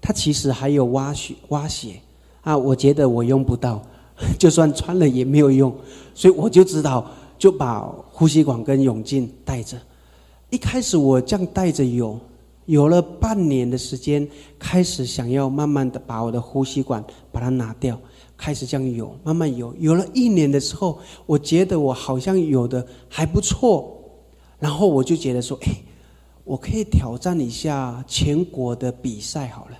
[0.00, 2.00] 他其实还有蛙鞋、蛙鞋
[2.42, 3.82] 啊，我觉得我用不到，
[4.38, 5.74] 就算穿了也没有用，
[6.14, 7.04] 所以我就知道。
[7.36, 7.80] 就把
[8.12, 9.76] 呼吸管跟泳镜带着。
[10.48, 12.16] 一开始我这样带着游，
[12.66, 14.28] 游了半年的时间，
[14.60, 17.98] 开始想要慢慢的把我的呼吸管把它拿掉，
[18.36, 19.74] 开始这样游，慢慢游。
[19.80, 23.92] 游了一年的时候，我觉得我好像游的还不错，
[24.60, 25.72] 然后我就觉得说，哎，
[26.44, 29.78] 我可以挑战一下全国的比赛好了，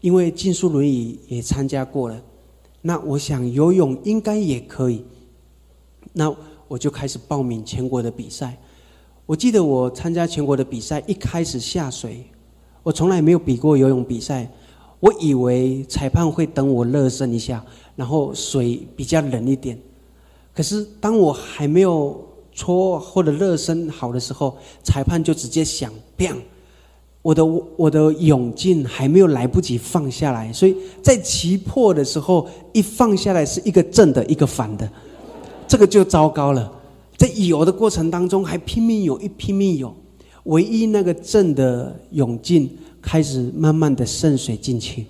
[0.00, 2.22] 因为竞速轮椅也参加过了，
[2.82, 5.04] 那我想游泳应该也可以，
[6.12, 6.34] 那。
[6.68, 8.58] 我就开始报名全国的比赛。
[9.24, 12.24] 我记得我参加全国的比赛，一开始下水，
[12.82, 14.50] 我从来没有比过游泳比赛。
[14.98, 17.64] 我以为裁判会等我热身一下，
[17.94, 19.78] 然后水比较冷一点。
[20.52, 22.20] 可是当我还没有
[22.56, 26.38] 搓或者热身好的时候，裁判就直接响，bang！
[27.22, 27.44] 我的
[27.76, 34.88] 我的泳镜还没有来不及放下来，所以在起破的时候一放下来是一个正的，一个反的。
[35.68, 36.72] 这个就糟糕了，
[37.16, 39.92] 在游的过程当中还拼命游，一拼命游，
[40.44, 42.70] 唯一那个正的泳镜
[43.02, 45.04] 开始慢慢的渗水进去，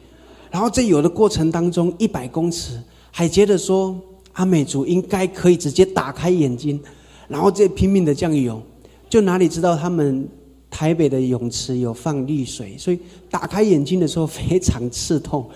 [0.50, 2.80] 然后在游的过程当中，一百公尺
[3.10, 3.94] 还觉得说
[4.32, 6.80] 阿美族应该可以直接打开眼睛，
[7.28, 8.62] 然后再拼命的这样游，
[9.08, 10.28] 就哪里知道他们
[10.70, 12.98] 台北的泳池有放绿水，所以
[13.30, 15.48] 打开眼睛的时候非常刺痛。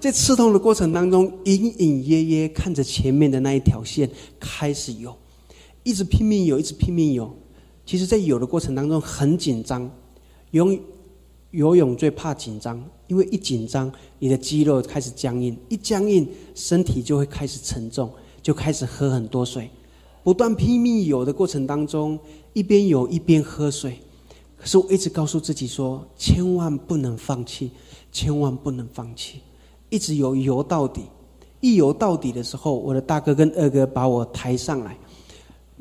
[0.00, 5.14] 在刺痛的过程当中，隐隐约约看着前面的那一条线开始游，
[5.84, 7.32] 一直拼命游，一直拼命游。
[7.86, 9.88] 其实，在游的过程当中很紧张，
[10.50, 10.76] 游
[11.52, 18.10] 游泳最怕紧张，因为一紧张，你的肌肉开始僵硬，一僵硬，身体就会开始沉重，
[18.42, 19.70] 就开始喝很多水。
[20.22, 22.18] 不断拼命游的过程当中，
[22.52, 23.98] 一边游一边喝水。
[24.56, 27.72] 可是我一直告诉自己说，千万不能放弃，
[28.12, 29.40] 千万不能放弃。
[29.88, 31.02] 一直游游到底，
[31.60, 34.96] 一游到底的时候，我的大哥跟二哥把我抬上来，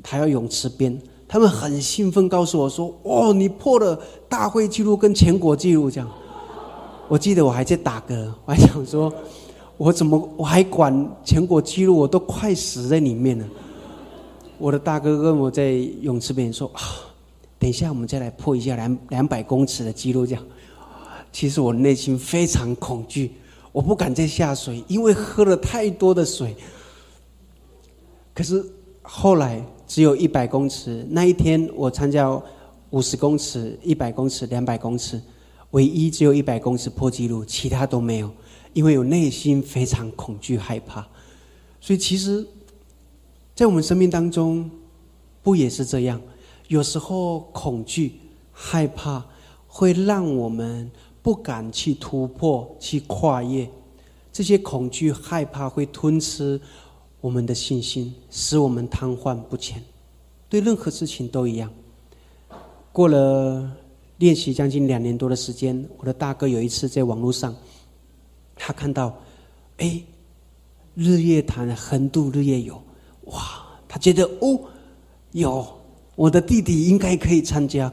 [0.02, 6.10] 抬到泳池边，他们很兴奋，告诉我说：“哦，你破了大会纪录跟全国纪录。”这样，
[7.08, 9.14] 我记得我还在打嗝，我还想说
[9.78, 11.96] ：“我怎么我还管全国纪录？
[11.96, 13.46] 我都快死在里面了。”
[14.62, 16.82] 我的大哥跟我在泳池边说：“啊，
[17.58, 20.46] 等一下我们再来破一下两两百公尺的纪录。”这样，
[21.32, 23.32] 其实我内心非常恐惧。
[23.72, 26.56] 我不敢再下水，因为喝了太多的水。
[28.36, 28.64] 可是
[29.02, 32.30] 后来只有一百公尺，那一天我参加
[32.92, 35.20] 五十公尺、一百公尺、两百公尺，
[35.72, 38.30] 唯一只有一百公尺破纪录，其他都没有，
[38.74, 41.08] 因为有内心非常恐惧害怕。
[41.80, 42.46] 所以其实，
[43.62, 44.68] 在我们生命当中，
[45.44, 46.20] 不也是这样？
[46.68, 48.14] 有时候恐惧、
[48.52, 49.24] 害怕
[49.68, 50.90] 会让我们
[51.22, 53.70] 不敢去突破、去跨越。
[54.34, 56.60] 这些恐惧、害怕会吞吃
[57.20, 59.80] 我们的信心，使我们瘫痪不前。
[60.50, 61.72] 对任何事情都一样。
[62.92, 63.72] 过了
[64.18, 67.56] 练习将近两年多的时间，我的大哥有一次在网络上，
[68.56, 69.16] 他看到，
[69.78, 70.02] 哎，
[70.96, 72.82] 日月潭横渡日月游，
[73.32, 74.60] 哇，他觉得哦，
[75.32, 75.68] 有
[76.16, 77.92] 我的弟弟应该可以参加，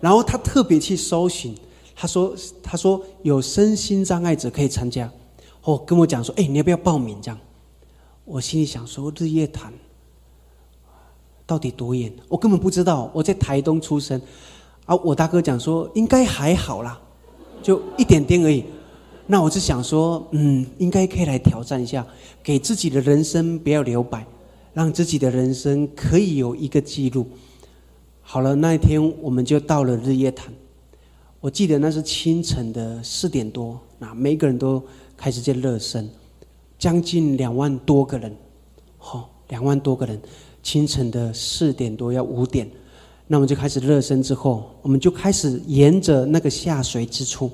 [0.00, 1.54] 然后他特别去搜寻，
[1.96, 5.10] 他说他说有身心障碍者可以参加，
[5.62, 7.16] 哦，跟我讲说，哎，你要不要报名？
[7.22, 7.38] 这样，
[8.24, 9.72] 我心里想说，日月潭。
[11.46, 12.10] 到底多远？
[12.26, 13.10] 我根本不知道。
[13.12, 14.18] 我在台东出生，
[14.86, 16.98] 啊，我大哥讲说应该还好啦，
[17.62, 18.64] 就一点点而已。
[19.26, 22.06] 那我是想说，嗯，应该可以来挑战一下，
[22.42, 24.26] 给自己的人生不要留白，
[24.74, 27.26] 让自己的人生可以有一个记录。
[28.20, 30.52] 好了，那一天我们就到了日月潭。
[31.40, 34.82] 我记得那是清晨的四点多，那每个人都
[35.16, 36.10] 开始在热身，
[36.78, 38.34] 将近两万多个人，
[38.98, 40.20] 好，两万多个人。
[40.62, 42.68] 清晨的四点多要五点，
[43.26, 44.22] 那我们就开始热身。
[44.22, 47.50] 之后，我们就开始沿着那个下水之处，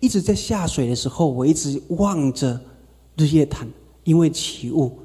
[0.00, 2.60] 一直在下水的时候，我一直望着
[3.16, 3.66] 日月潭。
[4.02, 4.98] 因为起雾，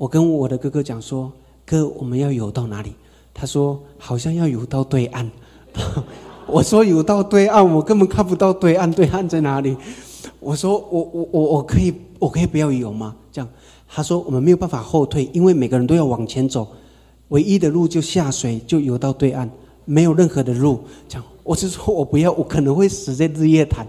[0.00, 1.30] 我跟我的哥哥讲说
[1.66, 2.94] ：“哥，我们要游到哪里？”
[3.34, 5.30] 他说：“好像要游到对岸。
[6.48, 9.76] ”我说：“游到对岸，我根本看不到对岸，对岸在哪里？”
[10.40, 13.48] 我说：“我我我我可以我可以不要游吗？”这样，
[13.86, 16.66] 他说：“我们没有办法后退，因为每个人都要往前走。”
[17.28, 19.50] 唯一的路就下水，就游到对岸，
[19.84, 20.80] 没有任何的路。
[21.10, 23.86] 这样，我是说我不要，我可能会死在日月潭。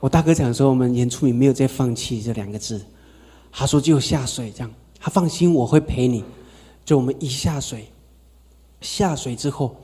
[0.00, 2.78] 我大哥讲说，我们演出里没有再放弃这两个字。
[3.54, 4.70] 他说就下水，这样
[5.04, 6.22] 他放心，我会陪你。
[6.84, 7.88] 就我们一下水，
[8.80, 9.74] 下水之后，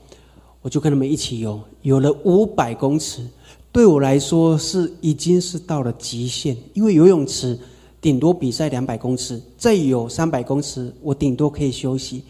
[0.61, 3.27] 我就跟他们一起游，游了五百公尺。
[3.69, 7.59] 对我来说是已经是到了极限，因为游泳池。
[8.01, 12.23] 顶多比赛两百公尺，再有三百公尺，我顶多可以休息。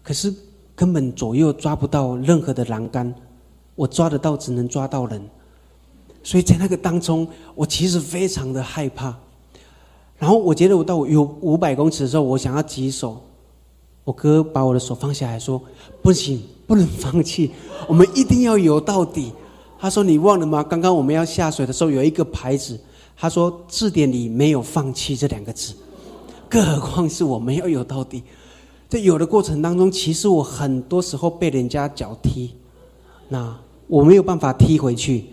[0.00, 0.32] 可是
[0.72, 3.12] 根本左右抓不到任何的栏杆，
[3.74, 5.20] 我抓得到，只能抓到人。
[6.22, 9.18] 所以在那个当中，我其实非常的害怕。
[10.18, 13.20] 然后我觉得我到有五百公尺的时候，我想要举手，
[14.04, 15.60] 我哥把我的手放下来说
[16.02, 17.50] ：“不行，不能放弃，
[17.86, 19.32] 我们一定要游到底。”
[19.78, 20.62] 他说：“你忘了吗？
[20.62, 22.78] 刚刚我们要下水的时候有一个牌子。”
[23.18, 25.74] 他说字典里没有“放弃”这两个字，
[26.48, 28.22] 更何况是我们要游到底。
[28.88, 32.52] 在游的过程当中，其实我很多时候被人家脚踢，
[33.28, 33.54] 那
[33.86, 35.26] 我没有办法踢回去。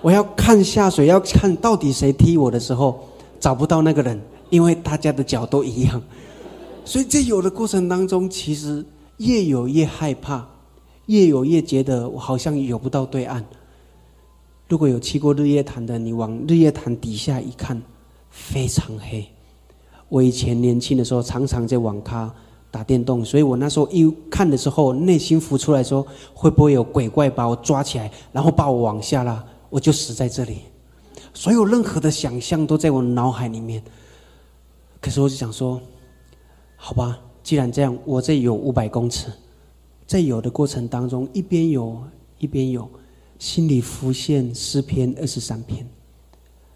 [0.00, 3.04] 我要看下水，要看到底谁踢我的时候，
[3.40, 6.00] 找不到那个人，因为大家的脚都一样。
[6.84, 8.84] 所以在游的过程当中，其实
[9.16, 10.46] 越游越害怕，
[11.06, 13.44] 越游越觉得我好像游不到对岸。
[14.68, 17.80] 如果有去过日月潭的，你往日月潭底下一看，
[18.30, 19.26] 非常黑。
[20.08, 22.32] 我以前年轻的时候，常常在网咖
[22.70, 30.58] 打电动，所以我那时候一看的时候，内心浮出来说：会不会有鬼怪把我抓起来，然后把我往下拉，我就死在这里？
[31.34, 33.82] 所有任何的想象都在我脑海里面。
[35.00, 35.80] 可是我就想说，
[36.76, 39.30] 好吧，既然这样，我这有五百公尺，
[40.06, 42.02] 在有的过程当中，一边有
[42.38, 42.88] 一边有。
[43.38, 45.88] 心里浮现诗篇二十三篇，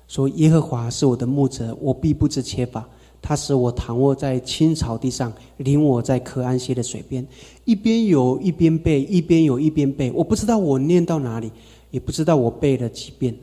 [0.08, 2.88] 说：“耶和华是我的牧者，我必不知缺乏。
[3.20, 7.26] 他使我躺卧在青草地上，领我在可安歇的水边。
[7.66, 10.10] 一边游一边背，一边游一边背。
[10.12, 11.52] 我不知道我念到哪里，
[11.90, 13.36] 也不知道我背了几遍，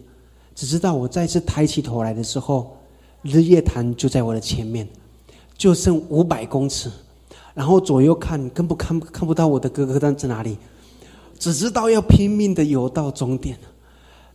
[0.56, 2.78] 只知道我再次抬起头来的时候，
[3.22, 4.88] 日月潭就在我的前面，
[5.58, 6.92] 就剩五百公尺。
[7.54, 10.58] 然后左右看，根本看看不到我的哥哥在哪里。”
[11.40, 13.58] 只知道要拼命的游到终点。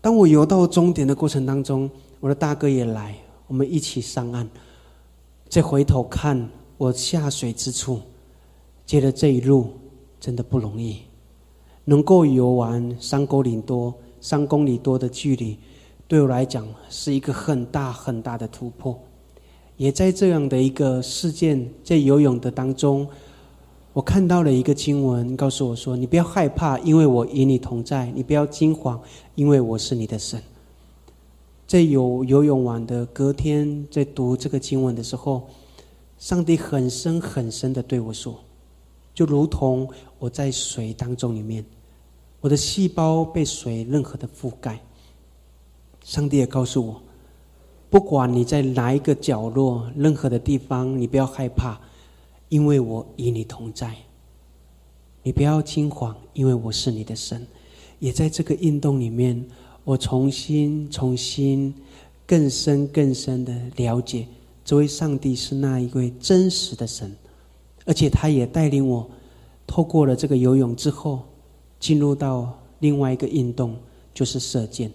[0.01, 1.88] 当我游到终点的过程当中，
[2.18, 3.14] 我的大哥也来，
[3.47, 4.49] 我们一起上岸。
[5.49, 8.01] 再回头看我下水之处，
[8.84, 9.70] 觉得这一路
[10.18, 10.99] 真的不容易。
[11.84, 15.57] 能够游完三公里多、三公里多的距离，
[16.09, 18.98] 对我来讲是一个很大很大的突破。
[19.76, 23.07] 也在这样的一个事件，在游泳的当中。
[23.92, 29.00] 我看到了一个经文，告诉我说：“你不要害怕，因为我与你同在；你不要惊慌，
[29.34, 30.42] 因为我是你的神。”
[31.66, 35.48] 在有游泳完的隔天，在读这个经文的时候，
[36.18, 38.38] 上帝很深很深的对我说
[39.14, 39.88] ：“就如同
[40.18, 41.64] 我在水当中里面，
[42.40, 44.80] 我我的细胞被水任何的覆盖。
[46.07, 47.02] 上帝也告诉我，
[47.90, 51.80] 不管你在哪一个角落、任何的地方，你不要害怕，
[52.48, 53.92] 因为我与你同在。
[55.24, 57.44] 你不要惊慌，因为我是你的神。
[57.98, 59.44] 也在这个运动里面，
[59.82, 61.74] 我重新、重新、
[62.24, 64.28] 更深、更深的了解，
[64.64, 67.16] 这位上帝是那一位真实的神，
[67.84, 69.11] 而且他也带领我，
[69.66, 71.22] 透过了这个游泳之后，
[71.80, 73.74] 进入到另外一个运动，
[74.14, 74.88] 就是射箭。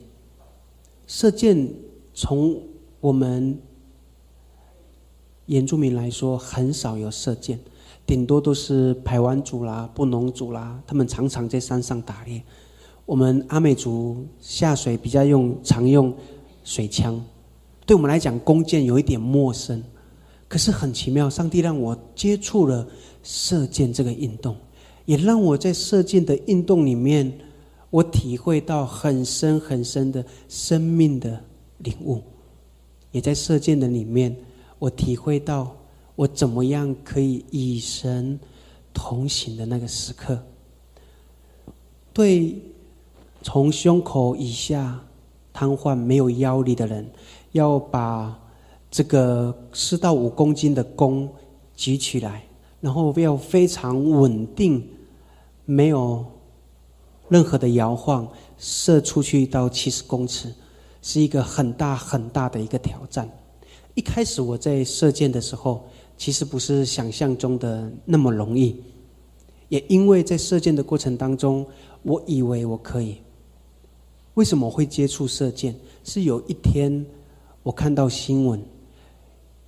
[1.13, 1.67] 射箭
[2.13, 2.57] 从
[3.01, 3.59] 我们
[5.47, 7.59] 原住民来说，很少有射箭，
[8.05, 12.41] 顶多都是排湾族啦、布农族啦，他们常常在山上打猎。
[13.05, 16.15] 我们阿美族下水比较用常用
[16.63, 17.21] 水枪，
[17.85, 19.83] 对我们来讲弓箭有一点陌生，
[20.47, 22.87] 可是很奇妙，上帝让我接触了
[23.21, 24.55] 射箭这个运动，
[25.03, 27.37] 也让我在射箭的运动里面，
[27.91, 31.39] 我体会到很深很深的生命的
[31.77, 32.23] 领悟，
[33.11, 34.35] 也在射箭的里面，
[34.79, 35.75] 我体会到
[36.15, 38.39] 我怎么样可以与神
[38.91, 40.41] 同行的那个时刻，
[42.11, 42.55] 对。
[43.43, 45.03] 从胸口以下
[45.51, 47.09] 瘫痪、没有腰力的人，
[47.53, 48.39] 要把
[48.91, 51.27] 这个四到五公斤的弓
[51.75, 52.43] 举起来，
[52.79, 54.87] 然后要非常稳定，
[55.65, 56.23] 没有
[57.31, 58.27] 任何的摇晃，
[58.57, 60.53] 射出去到七十公尺，
[61.01, 63.29] 是一个很大很大的一个挑战。
[63.93, 68.75] 一开始我在射箭的时候，其实不是想象中的那么容易，
[69.69, 71.65] 也因为在射箭的过程当中，
[72.03, 73.15] 我以为我可以。
[74.33, 75.73] 为什么会接触射箭？
[76.03, 77.05] 是有一天
[77.63, 78.61] 我看到新闻，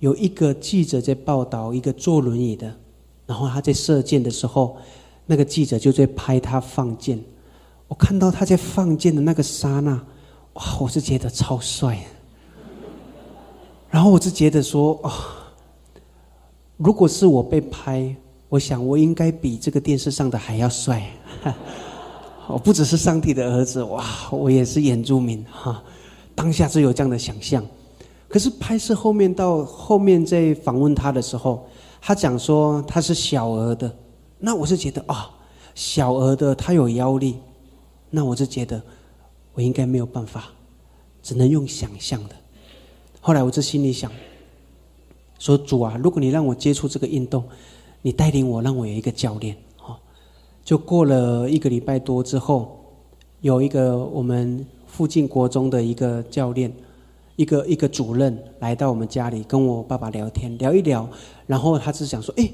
[0.00, 2.76] 有一个记者在报道一个坐轮椅的，
[3.24, 4.76] 然后他在射箭的时候，
[5.24, 7.18] 那个记者就在拍他放箭。
[7.94, 9.92] 我看到他在放箭的那个刹那，
[10.54, 10.64] 哇！
[10.80, 11.96] 我是觉得超帅。
[13.88, 15.14] 然后我是觉得说，啊，
[16.76, 18.12] 如果是我被拍，
[18.48, 21.08] 我想我应该比这个电视上的还要帅。
[22.48, 24.04] 我 不只是上帝的儿子，哇！
[24.32, 25.80] 我也是原住民哈。
[26.34, 27.64] 当下是有这样的想象，
[28.26, 31.64] 可是拍摄后面到后面在访问他的时候，
[32.00, 33.88] 他讲说他是小儿的，
[34.40, 35.30] 那我是觉得啊，
[35.76, 37.38] 小儿的他有腰力，
[38.14, 38.80] 那我就觉得
[39.54, 40.52] 我应该没有办法，
[41.20, 42.36] 只能用想象的。
[43.20, 44.12] 后来我就心里想，
[45.40, 47.42] 说主啊，如果你让我接触这个运动，
[48.02, 49.56] 你带领我，让我有一个教练。
[50.62, 52.78] 就过了一个礼拜多之后，
[53.40, 56.72] 有一个我们附近国中的一个教练，
[57.34, 61.08] 一个一个主任来到我们家里跟我爸爸聊天，聊一聊，
[61.48, 62.48] 然后他是想说，哎，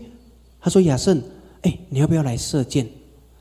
[0.58, 1.22] 他说亚胜，
[1.62, 2.88] 哎，你要不要来射箭？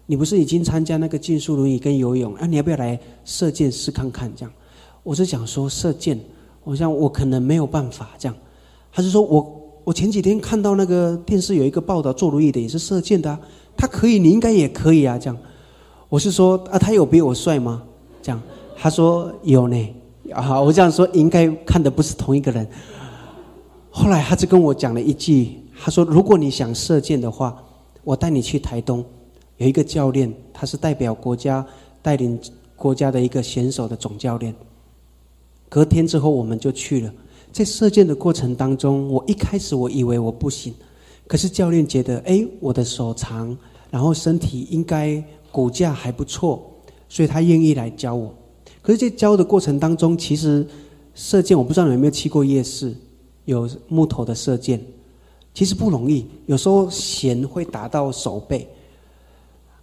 [0.09, 2.47] 你不是已经参加那个竞速轮椅跟游泳啊？
[2.47, 4.27] 你要不要来射箭试看看？
[4.35, 4.51] 这样，
[5.03, 6.19] 我是想说射箭，
[6.63, 8.35] 我想我可能没有办法这样。
[8.91, 13.37] 他是说我我前几天看到那个电视有一个报道，坐轮椅的也是射箭的。
[13.77, 15.15] 他可以，你应该也可以啊！
[15.15, 15.37] 这样，
[16.09, 17.83] 我是说啊，他有比我帅吗？
[18.19, 18.41] 这样，
[18.75, 19.95] 他说有呢。
[20.33, 22.67] 啊，我这样说应该看的不是同一个人。
[23.91, 27.55] 后来他就跟我讲了一句，他说：“如果你想射箭的话，
[28.03, 29.05] 我带你去台东，
[29.59, 31.65] 有一个教练，他是代表国家
[32.01, 32.37] 带领
[32.75, 34.53] 国家的一个选手的总教练。”
[35.69, 37.13] 隔天之后，我们就去了。
[37.51, 40.73] 在射箭的过程当中，我一开始我以为我不行，
[41.27, 43.55] 可是教练觉得，哎，我的手长。
[43.91, 45.19] 然后身体应该
[45.51, 46.63] 骨架还不错，
[47.07, 48.31] 所以他愿意来教我。
[48.83, 50.63] 可是，在教的过程当中，其实
[51.15, 52.95] 射箭我不知道你有没有去过夜市，
[53.45, 54.79] 有木头的射箭，
[55.55, 56.23] 其实不容易。
[56.45, 58.67] 有时候弦会打到手背，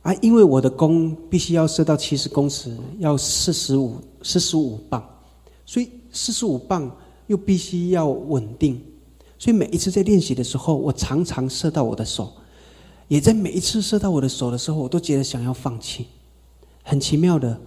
[0.07, 5.02] 啊，因为我的弓必须要射到七十公尺，要四十五四十五磅，
[5.64, 6.88] 所以四十五磅
[7.26, 8.80] 又必须要稳定，
[9.36, 12.32] 所以每一次在练习的时候，我常常射到我的手。
[13.09, 16.07] 也在每一次射到我的手的时候，我都觉得想要放弃。
[16.84, 17.59] 很奇妙的，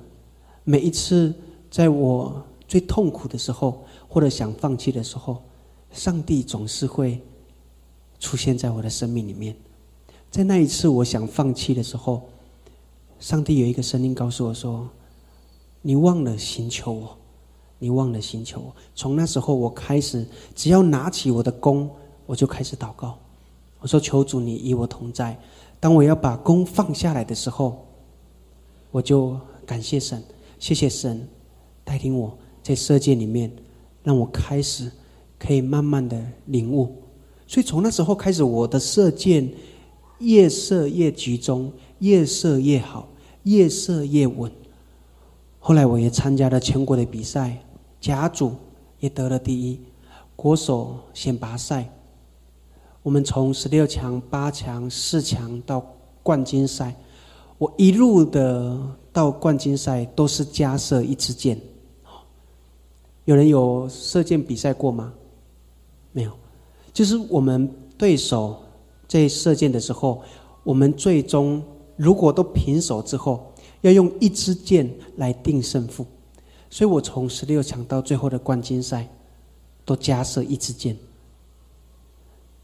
[0.63, 1.33] 每一次
[1.69, 5.43] 在我最痛苦的时候，或者想放弃的时候，
[5.91, 7.21] 上帝总是会
[8.17, 9.53] 出现在我的生命里面。
[10.31, 12.21] 在那一次我想放弃的时候，
[13.19, 14.87] 上帝有一个声音告诉我说
[15.81, 17.17] ：“你忘了寻求我，
[17.79, 20.25] 你忘了寻求我。”从那时候我开始，
[20.55, 21.89] 只要拿起我的弓，
[22.27, 23.17] 我就开始祷告。
[23.79, 25.37] 我说：“求主，你与我同在。
[25.79, 27.85] 当我要把弓放下来的时候，
[28.91, 30.23] 我就感谢神，
[30.59, 31.27] 谢谢神
[31.83, 33.51] 带领我在射箭里面，
[34.03, 34.91] 让我开始
[35.39, 36.93] 可以慢慢的领悟。
[37.47, 39.49] 所以从那时候开始，我的射箭
[40.19, 43.07] 越射越集中，越射越好，
[43.43, 44.51] 越射越稳。
[45.59, 47.57] 后来我也参加了全国的比赛，
[47.99, 48.53] 甲组
[48.99, 49.79] 也得了第一，
[50.35, 51.89] 国手选拔赛，
[53.03, 55.85] 我们从十六强、八强、四强到
[56.23, 56.95] 冠军赛，
[57.57, 58.77] 我一路的
[59.11, 61.59] 到冠军赛都是加射一支箭。
[63.25, 65.13] 有人有射箭比赛过吗？
[66.11, 66.31] 没有，
[66.91, 68.61] 就是我们对手
[69.09, 70.21] 在射箭的时候，
[70.63, 71.61] 我们最终
[71.97, 73.45] 如果都平手之后。
[73.81, 76.05] 要用一支箭来定胜负，
[76.69, 79.07] 所以我从十六强到最后的冠军赛，
[79.85, 80.97] 都加设一支箭。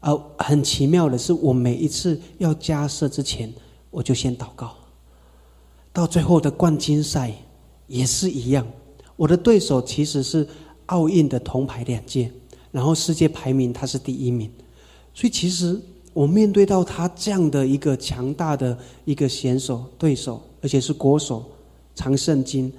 [0.00, 3.50] 而很奇妙的是，我每一次要加设之前，
[3.90, 4.74] 我就先祷告。
[5.90, 7.32] 到最后的冠军赛
[7.86, 8.66] 也是一样，
[9.16, 10.46] 我的对手其实是
[10.84, 12.30] 奥运的铜牌两届，
[12.70, 14.52] 然后世界排名他是第一名，
[15.14, 15.80] 所以其实
[16.16, 20.40] 我面对到他这样的一个强大的一个选手对手。
[20.62, 21.44] 而且是国手，
[21.94, 22.72] 长圣经，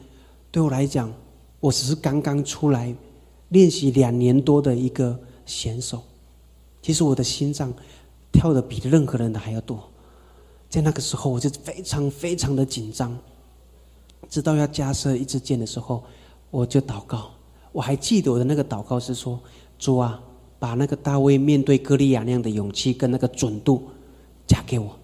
[0.52, 1.14] 对我来讲，
[1.60, 2.94] 我只是刚刚出来
[3.50, 6.02] 练习两年多的一个选手。
[6.82, 7.72] 其实我的心脏
[8.32, 9.88] 跳的比任何人的还要多。
[10.68, 13.18] 在那个时候，我就非常非常的紧张。
[14.28, 16.04] 直到要加射一支箭的时候，
[16.50, 17.30] 我就祷告。
[17.72, 19.40] 我还记得我的那个祷告是说
[19.80, 20.22] ：“主啊，
[20.60, 23.84] 把那个大卫面对歌利亚那样的勇气跟那个准度
[24.45, 24.97] 加给我。”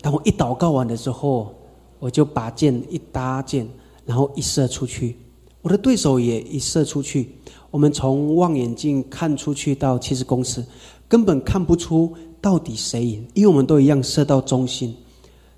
[0.00, 1.54] 当我一祷告完的时候。
[2.00, 3.68] 我就把箭一搭箭，
[4.06, 5.16] 然后一射出去，
[5.62, 7.34] 我的对手也一射出去。
[7.72, 10.64] 我们从望远镜看出去到七十公尺，
[11.08, 14.96] 根本看不出到底谁赢，因为我们都一样射到中心。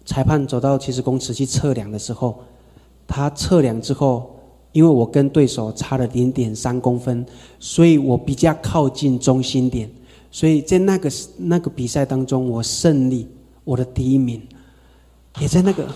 [0.06, 2.38] 裁判走到七十公尺去测量的时候，
[3.06, 4.39] 他测量之后，
[4.72, 7.24] 因为我跟对手差了零点三公分，
[7.58, 9.90] 所以我比较靠近中心点，
[10.30, 13.28] 所以在那个那个比赛当中，我胜利，
[13.64, 14.40] 我的第一名，
[15.40, 15.86] 也在那个。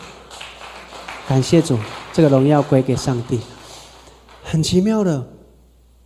[1.26, 1.78] 感谢主，
[2.12, 3.40] 这个荣耀归给上帝。
[4.42, 5.26] 很奇妙的，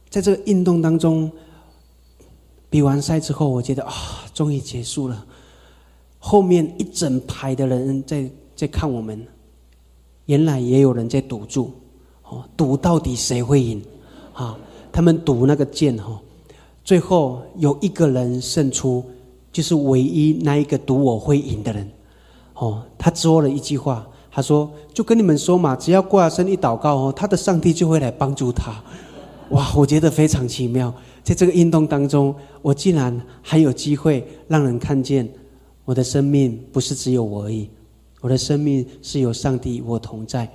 [0.08, 1.28] 在这个运动当中，
[2.70, 3.92] 比完赛之后，我觉得啊，
[4.32, 5.26] 终于结束了。
[6.20, 9.26] 后面一整排的人在在看我们，
[10.26, 11.72] 原来也有人在赌注，
[12.28, 13.82] 哦，赌到底谁会赢
[14.32, 14.56] 啊？
[14.92, 16.20] 他们赌那个剑哈，
[16.84, 19.04] 最后有一个人胜出，
[19.52, 21.90] 就是唯一那一个赌我会赢的人。
[22.54, 24.06] 哦，他说了一句话。
[24.30, 28.80] 他说：“就跟你们说嘛，只要挂身一祷告哦，他的上帝就会来帮助他。
[29.50, 30.94] 哇，我觉得非常奇妙。
[31.24, 35.28] 在这个运动当中，我竟然还有机会让人看见
[35.84, 37.68] 我的生命不是只有我而已，
[38.20, 40.48] 我的生命是有上帝与我同在。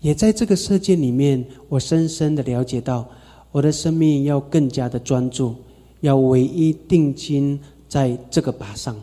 [0.00, 3.08] 也在这个世界里面，我深深的了解到，
[3.52, 5.54] 我的生命要更加的专注，
[6.00, 8.96] 要唯一定睛在这个靶上。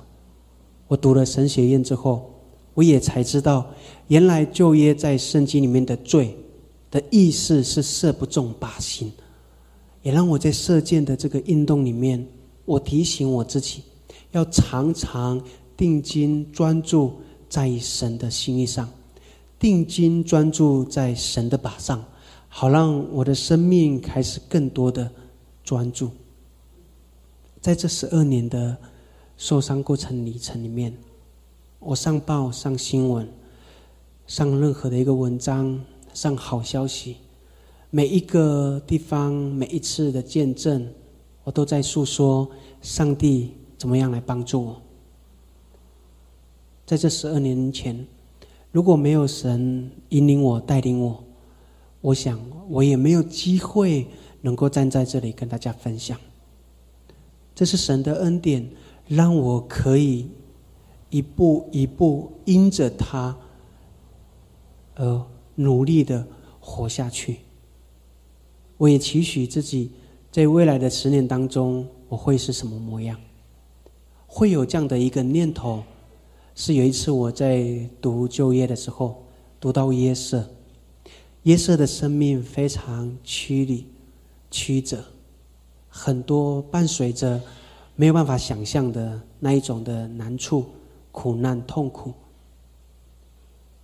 [0.88, 2.32] 我读了神学院之后。”
[2.76, 3.66] 我也才知道，
[4.10, 6.36] 原来旧约在圣经里面的罪
[6.92, 9.10] 的意思是射不中靶心，
[10.04, 12.28] 也让我在射箭的这个运动里面，
[12.66, 13.82] 我提醒我自己，
[14.34, 15.42] 要常常
[15.78, 17.14] 定睛专注
[17.48, 18.90] 在神的心意上，
[19.66, 22.06] 定睛专注在神的靶上，
[22.48, 25.10] 好让我的生命开始更多的
[25.64, 26.12] 专注。
[27.62, 28.78] 在这十二年的
[29.38, 30.96] 受伤过程里程里面。
[31.80, 33.28] 我上报、上新闻、
[34.28, 37.18] 上任何的一个文章、上好消息，
[37.90, 40.88] 每一个地方、每一次的见证，
[41.44, 42.48] 我都在诉说
[42.84, 44.82] 上帝怎么样来帮助我。
[46.86, 48.06] 在这十二年前，
[48.76, 51.24] 如果没有神引领我、带领我，
[52.02, 54.06] 我想我也没有机会
[54.42, 56.20] 能够站在这里跟大家分享。
[57.56, 58.70] 这是神的恩典，
[59.08, 60.28] 让我可以。
[61.10, 63.38] 一步一步因着他
[64.96, 66.28] 而努力的
[66.60, 67.38] 活下去。
[68.76, 69.92] 我也期许自己
[70.30, 73.18] 在未来的十年当中，我会是什么模样？
[74.28, 75.82] 会有这样的一个念头，
[76.56, 79.24] 是有一次我在读旧约的时候，
[79.60, 80.50] 读到耶瑟，
[81.44, 83.86] 耶瑟的生命非常曲里
[84.50, 85.04] 曲折，
[85.90, 87.40] 很多伴随着
[87.96, 90.66] 没有办法想象的那一种的难处。
[91.18, 92.12] 苦难、痛苦。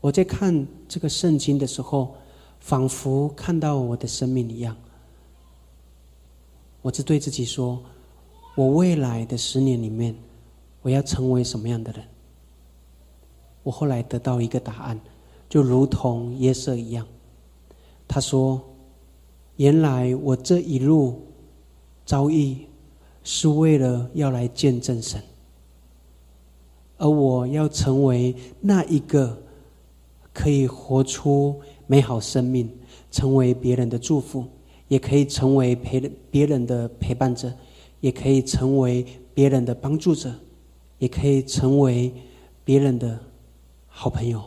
[0.01, 2.13] 我在看这个圣经的时候，
[2.59, 4.75] 仿佛看到我的生命一样。
[6.81, 7.81] 我只对自己说：
[8.57, 10.13] 我未来的十年里面，
[10.81, 12.05] 我要成为什么样的人？
[13.63, 14.99] 我后来得到一个答案，
[15.49, 17.05] 就如同耶瑟一样。
[18.07, 18.61] 他说
[19.57, 21.21] ：“原来我这一路
[22.05, 22.57] 遭遇，
[23.23, 25.21] 是为了要来见证神。”
[26.97, 29.35] 而我要成为那一个
[30.33, 32.69] 可以活出美好生命，
[33.09, 34.45] 成为别人的祝福，
[34.87, 35.99] 也可以成为陪
[36.29, 37.51] 别人的陪伴者，
[38.01, 40.31] 也可以成为别人的帮助者，
[40.99, 42.13] 也可以成为
[42.63, 43.19] 别人的
[43.93, 44.41] 好朋友。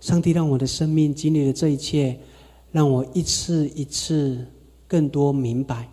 [0.00, 2.18] 上帝让我的生命经历了这一切，
[2.72, 4.46] 让我一次一次
[4.88, 5.88] 更多明白，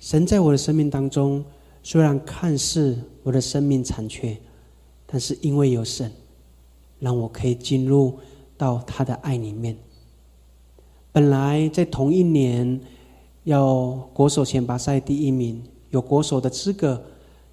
[0.00, 1.44] 神在我的生命当中，
[1.82, 4.36] 虽然看似我的生命残缺，
[5.06, 6.10] 但是因为有神，
[6.98, 8.18] 让我可以进入
[8.56, 9.76] 到他的爱里面。
[11.12, 12.80] 本来在同一年
[13.44, 17.02] 要国手选拔赛第一名，有国手的资格，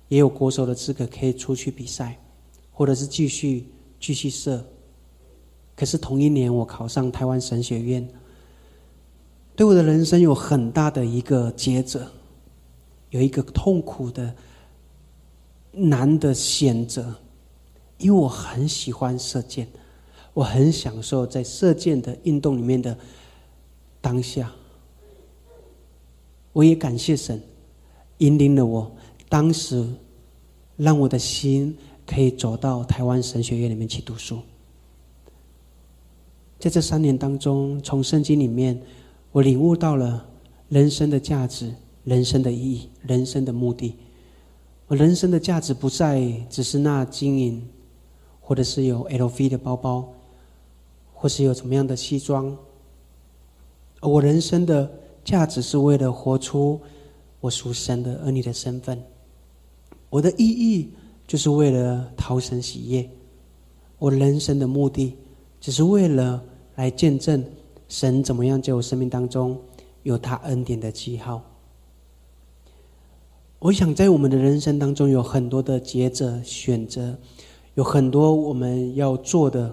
[0.07, 2.19] 也有国手的资格可以出去比赛，
[2.73, 3.65] 或者是继续
[3.99, 4.65] 继续射。
[5.75, 8.07] 可是同一年，我考上台湾神学院，
[9.55, 12.05] 对我的人生有很大的一个抉择，
[13.09, 14.35] 有一个痛苦的
[15.71, 17.15] 难的选择，
[17.97, 19.67] 因为我很喜欢射箭，
[20.33, 22.95] 我很享受在射箭的运动里面的
[23.99, 24.51] 当下。
[26.51, 27.41] 我也感谢神
[28.19, 28.95] 引领了我，
[29.27, 29.87] 当时
[30.77, 34.39] 让我的心可以走到台湾神学院里面去读书。
[36.59, 38.81] 在这三年当中，从圣经里面，
[39.31, 40.25] 我领悟到了
[40.69, 41.73] 人生的价值、
[42.03, 43.95] 人生的意义、人生的目的。
[44.87, 47.67] 我人生的价值不再只是那金银，
[48.39, 50.13] 或者是有 LV 的包包，
[51.13, 52.55] 或是有怎么样的西装。
[54.01, 54.91] 我人生的
[55.23, 56.79] 价值是为了活出
[57.39, 59.01] 我属神的儿女的身份。
[60.09, 60.89] 我的意义
[61.27, 63.09] 就是为了讨神喜悦。
[63.99, 65.15] 我人生的目的
[65.59, 66.43] 只是为了。
[66.75, 67.45] 来见证
[67.87, 69.55] 神怎么样在我生命当中
[70.01, 71.39] 有他恩典的记号。
[73.59, 77.15] 我想在我们的人生当中有很多的抉择选择，
[77.75, 79.71] 有很多我们要做的，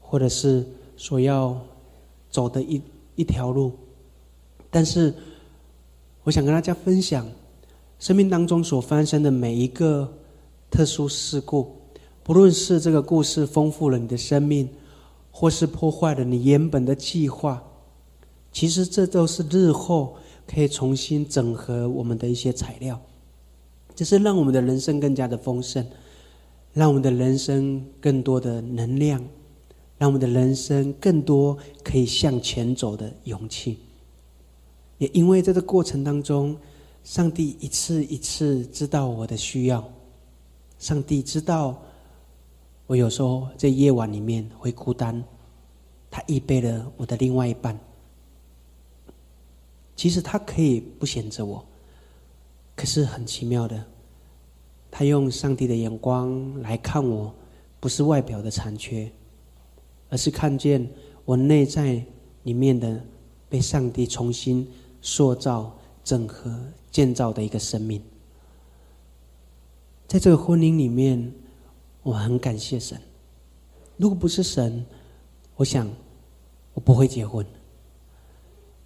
[0.00, 0.64] 或者是
[0.96, 1.60] 所要
[2.30, 2.80] 走的一
[3.16, 3.72] 一条路。
[4.70, 5.12] 但是，
[6.22, 7.26] 我想跟大家分享，
[7.98, 10.08] 生命当中所发生的每一个
[10.76, 11.74] 特殊事故，
[12.22, 14.68] 不论是这个故事丰富了你的生命。
[15.30, 17.62] 或是破坏了你原本的计划，
[18.52, 20.16] 其实这都是日后
[20.46, 22.98] 可以重新整合我们的一些材料，
[23.94, 25.86] 就是让我们的人生更加的丰盛，
[26.72, 29.22] 让我们的人生更多的能量，
[29.98, 31.54] 让我们的人生更多
[31.84, 33.78] 可以向前走的勇气。
[34.96, 36.56] 也因为在这过程当中，
[37.04, 39.86] 上帝一次一次知道我的需要，
[40.78, 41.76] 上帝知道。
[42.88, 45.20] 我有时候在夜晚里面会孤单，
[46.08, 47.76] 他预备了我的另外一半。
[49.96, 51.66] 其实他可以不选择我，
[52.76, 53.84] 可是很奇妙的，
[54.88, 57.34] 他用上帝的眼光来看我，
[57.80, 59.10] 不是外表的残缺，
[60.08, 60.88] 而是看见
[61.24, 62.00] 我内在
[62.44, 63.02] 里面的
[63.48, 64.64] 被上帝重新
[65.02, 66.56] 塑造、整合、
[66.92, 68.00] 建造的一个生命。
[70.06, 71.32] 在这个婚姻里面。
[72.02, 72.96] 我很感谢神，
[73.96, 74.86] 如果不是神，
[75.56, 75.90] 我想
[76.72, 77.44] 我不会结婚。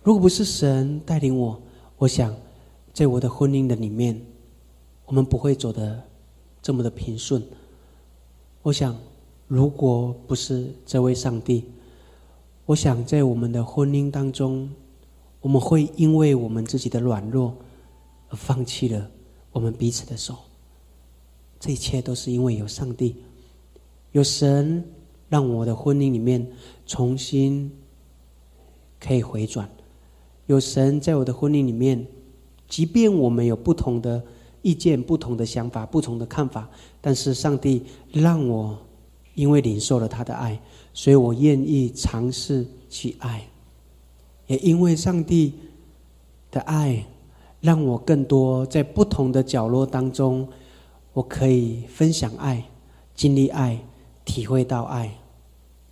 [0.03, 1.61] 如果不是神带领我，
[1.99, 2.35] 我想
[2.95, 4.19] 在我的婚姻的里面，
[5.05, 6.03] 我们不会走得
[6.63, 7.43] 这么的平顺。
[8.63, 8.97] 我想，
[9.47, 11.67] 如果不是这位上帝，
[12.65, 14.71] 我想在我们的婚姻当中，
[15.43, 17.55] 我们会因为我们自己的软弱
[18.31, 19.11] 而放弃了
[19.53, 20.37] 我们彼此的手。
[21.61, 23.17] 这一切都是因为有上帝，
[24.13, 24.83] 有神，
[25.29, 26.51] 让我的婚姻里面
[26.87, 27.71] 重新
[28.99, 29.71] 可以回转。
[30.47, 32.05] 有神在我的婚姻里面，
[32.67, 34.25] 即便我们有不同的
[34.63, 36.67] 意见、不同的想法、不同的看法，
[36.99, 38.79] 但是上帝让我
[39.35, 40.59] 因为领受了他的爱，
[40.95, 43.47] 所以我愿意尝试去爱。
[44.47, 45.53] 也因为上帝
[46.51, 47.05] 的爱，
[47.61, 50.49] 让我更多在不同的角落当中。
[51.21, 52.65] 我可以分享爱，
[53.15, 53.79] 经历爱，
[54.25, 55.15] 体会到爱，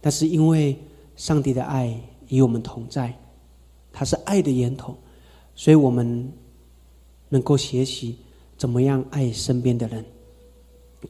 [0.00, 0.74] 但是因为
[1.16, 1.94] 上帝的爱
[2.28, 3.12] 与我们同在，
[3.92, 4.96] 他是爱的源头，
[5.54, 6.32] 所以我们
[7.28, 8.16] 能够学习
[8.56, 10.02] 怎么样爱身边的人。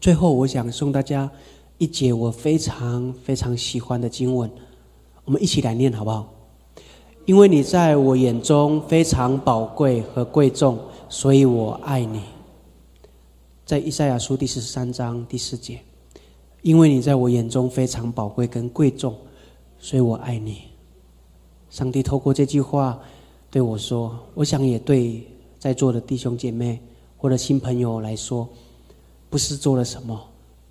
[0.01, 1.31] 最后，我想送大家
[1.79, 4.51] 一节我非常非常喜欢的经文，
[5.25, 6.29] 我们一起来念好不好？
[7.25, 10.77] 因为你在我眼中非常宝贵和贵重，
[11.09, 12.21] 所以我爱你。
[13.69, 15.79] 在以赛亚书第十三章第四节，
[16.63, 19.15] 因为你在我眼中非常宝贵跟贵重，
[19.79, 20.63] 所以我爱你。
[21.69, 22.99] 上帝透过这句话
[23.51, 25.23] 对我说：“我想也对
[25.59, 26.81] 在座的弟兄姐妹
[27.19, 28.49] 或者新朋友来说，
[29.29, 30.19] 不是做了什么，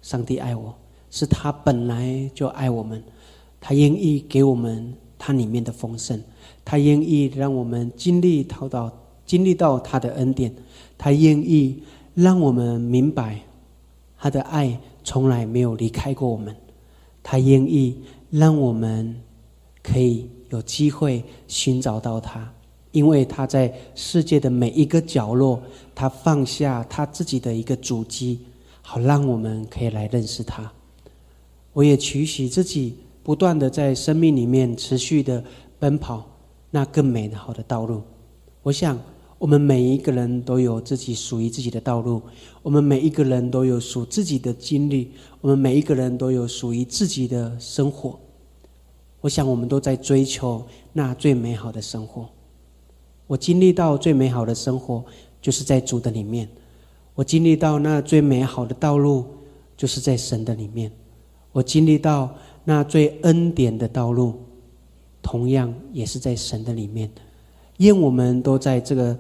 [0.01, 0.73] 上帝爱我，
[1.11, 3.03] 是他本来就爱我们，
[3.61, 6.19] 他愿意给我们他里面的丰盛，
[6.65, 8.91] 他愿意让我们经历到到
[9.23, 10.51] 经历到他的恩典，
[10.97, 11.83] 他愿意
[12.17, 13.39] 让我们明白
[14.17, 16.55] 他的爱从来没有离开过我们，
[17.21, 18.01] 他愿意
[18.31, 19.15] 让我们
[19.83, 22.51] 可以有机会寻找到他。
[22.91, 25.61] 因为他在世界的每一个角落，
[25.93, 28.39] 他放下他自己的一个主机，
[28.81, 30.71] 好让我们可以来认识他。
[31.73, 35.43] 我也取许自己不断的在生命里面持续的
[35.77, 36.25] 奔跑，
[36.71, 38.01] 那更美好的道路。
[38.63, 38.99] 我想，
[39.39, 42.21] 我们每一个人都有自己属于自己的道路，
[42.63, 45.11] 我们每一个人都有属自己的经历，
[45.41, 48.19] 我们每一个人都有属于自己的生活。
[49.21, 52.27] 我想，我们都在追求那最美好的生活。
[53.27, 55.03] 我经历到最美好的生活，
[55.41, 56.47] 就是在主的里面；
[57.13, 59.25] 我经历到那最美好的道路，
[59.75, 60.89] 就是在神的里面；
[61.51, 62.33] 我经历到
[62.63, 64.33] 那最恩典的道路，
[65.21, 67.11] 同样也是在神的里面。
[67.77, 69.17] 愿我们都在这个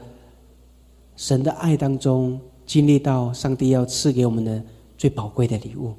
[1.15, 4.63] 神的爱当中，经历到上帝要赐给我们的
[4.97, 5.93] 最宝贵的礼物。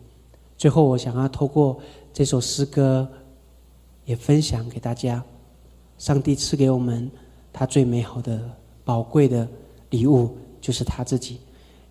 [0.57, 1.79] 最后，我想要透过
[2.13, 3.09] 这首诗歌，
[4.05, 5.23] 也分享给大家：
[5.99, 7.11] 上帝赐给我们。
[7.51, 8.41] 他最美好的、
[8.85, 9.49] 宝贵的
[9.91, 11.39] 礼物，就是他自己，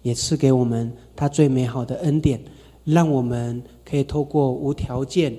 [0.01, 2.41] 也赐给我们他最美好的恩典，
[2.85, 5.35] 让我们可以透过无条件、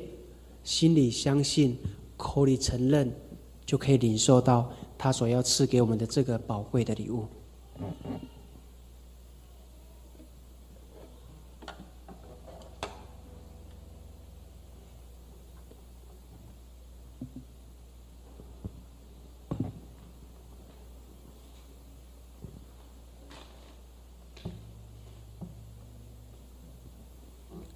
[0.65, 1.79] 心里相信、
[2.17, 3.11] 口里承认，
[3.65, 7.27] 就可以领受到他所要赐给我们的这个宝贵的礼物。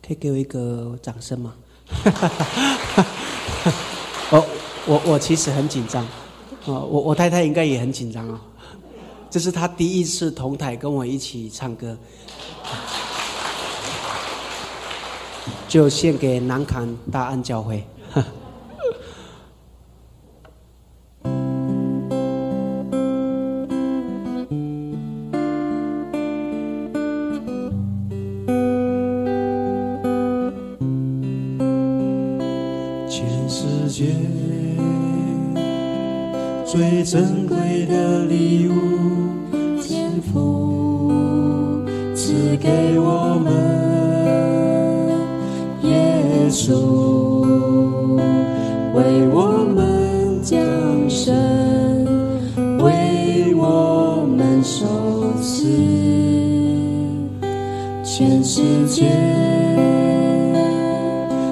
[0.05, 1.55] 可以给我一个掌声吗？
[4.31, 4.47] 我
[4.87, 6.05] 我我其实很紧张，
[6.67, 8.41] 我我太太应该也很紧张啊。
[9.31, 11.97] 这是她第一次同台跟我一起唱歌，
[15.67, 17.85] 就献给南坎大安教会。
[33.09, 34.15] 全世界
[36.73, 38.73] 最珍贵的礼物，
[39.83, 41.13] 天赋
[42.15, 43.53] 赐给我们，
[45.83, 46.73] 耶稣
[48.95, 50.59] 为我们降
[51.11, 51.37] 生，
[52.79, 54.87] 为我们受
[55.43, 55.69] 死，
[58.03, 59.11] 全世界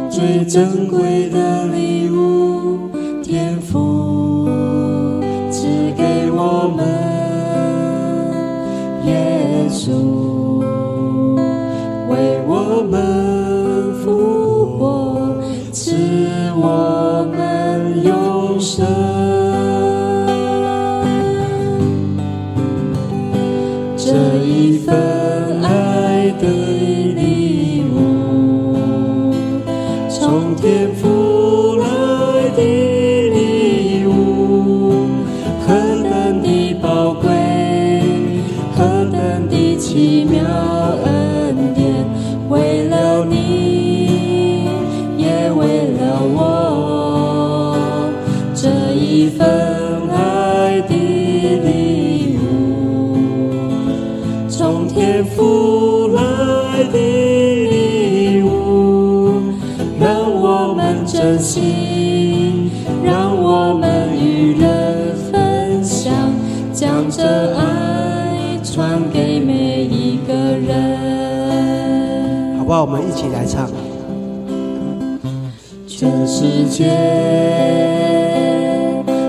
[0.09, 1.80] 最珍贵的礼，
[76.81, 76.87] 界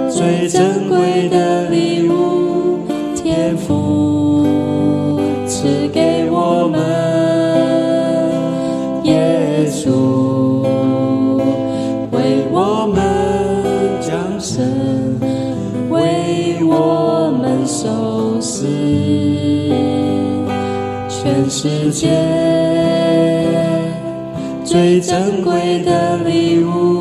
[0.09, 4.47] 最珍贵的礼物，天赋
[5.45, 6.79] 赐给我们，
[9.03, 10.63] 耶稣
[12.11, 13.03] 为我们
[13.99, 15.19] 降生，
[15.89, 18.65] 为我们受死，
[21.09, 22.07] 全世界。
[24.63, 27.00] 最珍贵的礼物，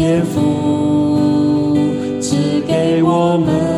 [0.00, 1.76] 天赋
[2.22, 2.34] 赐
[2.66, 3.69] 给我们，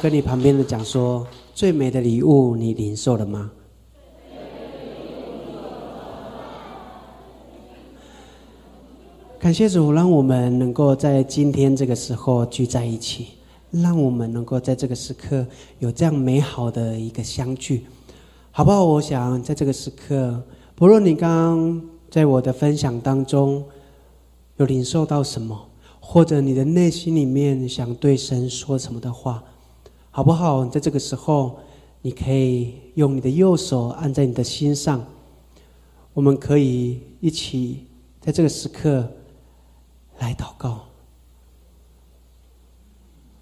[0.00, 3.50] 跟你旁边的讲说，最美的礼物你领受了吗？
[9.40, 13.28] 感谢主，让我们能够在今天这个时候聚在一起，
[13.72, 15.44] 让我们能够在这个时刻
[15.80, 17.84] 有这样美好的一个相聚，
[18.52, 18.84] 好不好？
[18.84, 20.40] 我想在这个时刻，
[20.76, 23.64] 不论你刚刚在我的分享当中
[24.58, 25.68] 有领受到什么，
[25.98, 29.42] 或者你的内心里面想对神说什么的话，
[30.10, 30.64] 好不好？
[30.66, 31.58] 在这个时候，
[32.02, 35.06] 你可以用你的右手按在你的心上，
[36.14, 37.86] 我们可以一起
[38.20, 39.08] 在这个时刻。
[40.20, 40.80] 来祷告，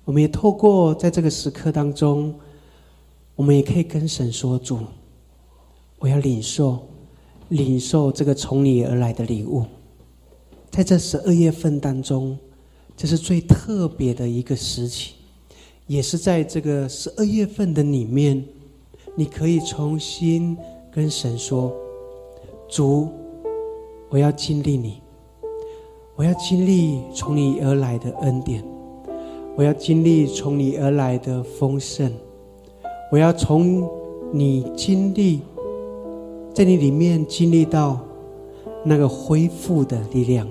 [0.04, 2.34] 我们也透过在这个时刻当中，
[3.34, 4.80] 我们也可以跟神说：“主，
[5.98, 6.86] 我要领受，
[7.48, 9.64] 领受这个从你而来的礼物。”
[10.70, 12.38] 在这十二月份当中，
[12.94, 15.14] 这是最特别的一个时期，
[15.86, 18.44] 也是在这个十二月份的里面，
[19.14, 20.56] 你可以重新
[20.90, 21.72] 跟神说
[22.68, 23.08] ：“主，
[24.08, 25.00] 我要经历你。”
[26.16, 28.64] 我要经历从你而来的恩典，
[29.54, 32.10] 我要经历从你而来的丰盛，
[33.12, 33.86] 我要从
[34.32, 35.42] 你经历，
[36.54, 38.00] 在你里面经历到
[38.82, 40.48] 那个恢复的力量，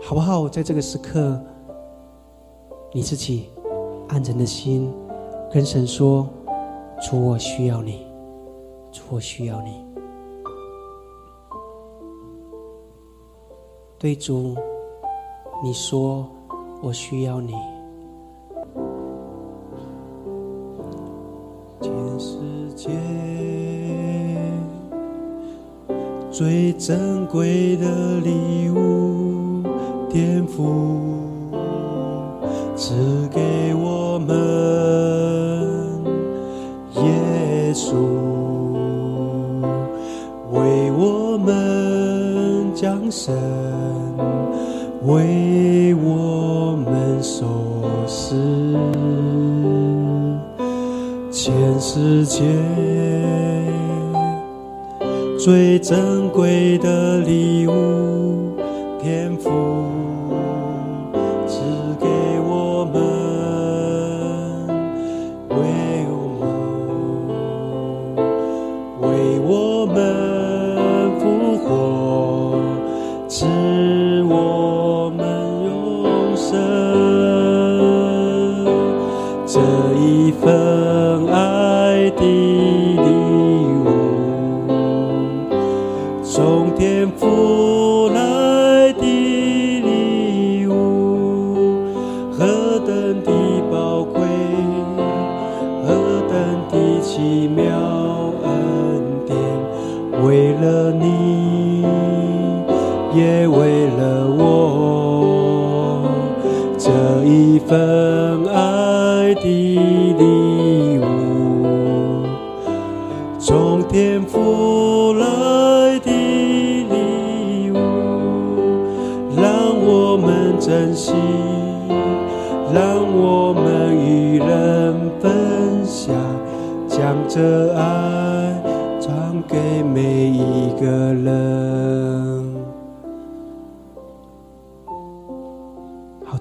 [0.00, 0.48] 好不好？
[0.48, 1.42] 在这个时刻，
[2.92, 3.46] 你自己
[4.08, 4.92] 安沉的心
[5.52, 6.28] 跟神说
[7.02, 8.06] ：“主，我需要你，
[8.92, 9.84] 主，我需要你。”
[13.98, 14.54] 对主，
[15.62, 16.28] 你说
[16.82, 17.54] 我需要你。
[21.80, 22.38] 全世
[22.74, 22.90] 界
[26.30, 29.62] 最珍贵的礼物，
[30.10, 31.25] 天赋
[32.76, 32.94] 赐
[33.32, 34.36] 给我们，
[36.94, 37.94] 耶稣
[40.52, 43.34] 为我们降生。
[45.04, 47.46] 为我们受
[48.08, 48.34] 死，
[51.30, 52.42] 全世界
[55.38, 58.56] 最珍贵的礼物，
[59.00, 59.95] 天赋。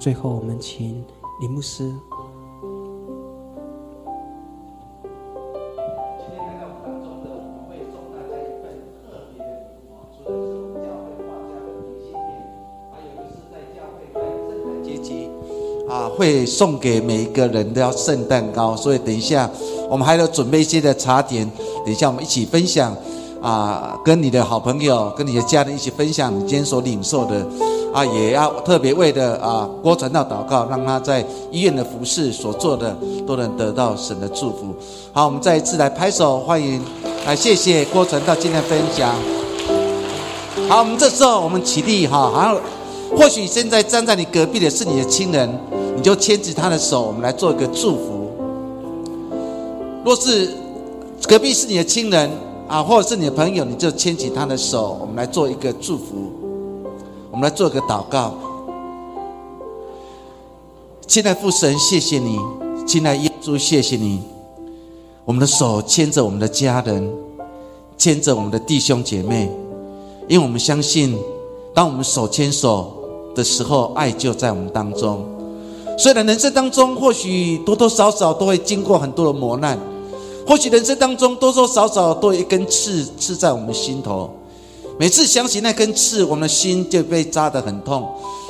[0.06, 0.14] 教
[13.98, 15.26] 会在圣诞节期
[15.90, 18.76] 啊，会送给每一个人都要圣诞糕。
[18.76, 19.50] 所以等一下，
[19.90, 21.52] 我们还要准备一些的茶点，
[21.84, 22.96] 等一下我们一起分享
[23.42, 27.44] 啊，跟你的好朋友、跟你的家人一起分享你今天所领受的。
[27.96, 32.94] 啊，也要特别为的啊郭传道祷告，让他在医院的服饰所做的
[33.26, 34.76] 都能得到神的祝福。
[35.14, 36.82] 好，我们再一次来拍手欢迎，
[37.26, 39.16] 来谢谢郭传道今天分享。
[40.68, 42.58] 好，我们这时候我们起立哈，好，
[43.16, 45.50] 或许现在站在你隔壁的是你的亲人，
[45.96, 48.30] 你就牵起他的手，我们来做一个祝福。
[50.04, 50.50] 若是
[51.30, 52.30] 隔壁是你的亲人，
[52.68, 56.30] 啊，或者是你的朋友，你就牵起他的手，我们来做一个祝福，
[57.36, 58.34] 我们来做个祷告。
[61.06, 62.40] 亲爱父神，谢谢你，
[62.88, 64.22] 亲爱耶稣，谢谢你，
[65.26, 67.14] 我们的手牵着我们的家人，
[67.98, 69.52] 牵着我们的弟兄姐妹，
[70.30, 71.20] 因为我们相信，
[71.74, 73.04] 当我们手牵手
[73.36, 75.26] 的时候，爱就在我们当中。
[75.98, 79.78] 虽然人生当中或许多多少少都会经过很多的磨难。
[80.48, 84.30] 或许人生当中多多少少都有一根刺刺在我们心头，
[84.98, 88.08] 每次想起那根刺，我们的心就被扎得很痛。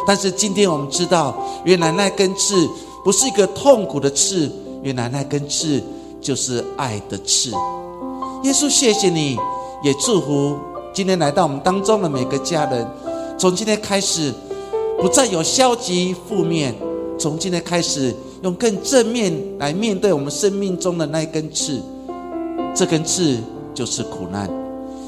[0.07, 2.69] 但是今天我们知道，原来那根刺
[3.03, 4.51] 不是一个痛苦的刺，
[4.83, 5.81] 原来那根刺
[6.21, 7.51] 就是爱的刺。
[8.43, 9.37] 耶稣，谢谢你，
[9.83, 10.57] 也祝福
[10.93, 12.87] 今天来到我们当中的每个家人。
[13.37, 14.31] 从今天开始，
[15.01, 16.75] 不再有消极负面，
[17.17, 18.15] 从今天开始。
[18.43, 21.81] 用更正面来面对我们生命中的那根刺，
[22.75, 23.39] 这根刺
[23.73, 24.47] 就是苦难，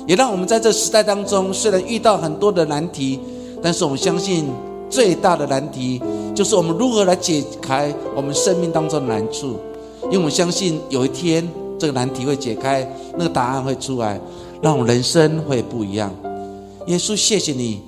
[0.07, 3.19] 也让我们在这时代当中，虽然遇到很多的难题，
[3.61, 4.45] 但是我们相信
[4.89, 6.01] 最大的难题
[6.33, 9.57] 就是我们如何来解开我们生命当中的难处，
[10.05, 11.47] 因为我们相信有一天
[11.77, 14.19] 这个难题会解开，那个答案会出来，
[14.61, 16.09] 让我们人生会不一样。
[16.87, 17.81] 耶稣，谢谢你，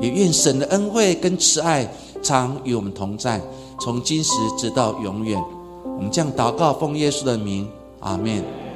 [0.00, 1.86] 也愿神的恩惠跟慈爱
[2.22, 3.38] 常与我们同在。
[3.80, 5.38] 从今时直到永远，
[5.84, 7.68] 我们将祷告奉耶稣的名，
[8.00, 8.67] 阿门。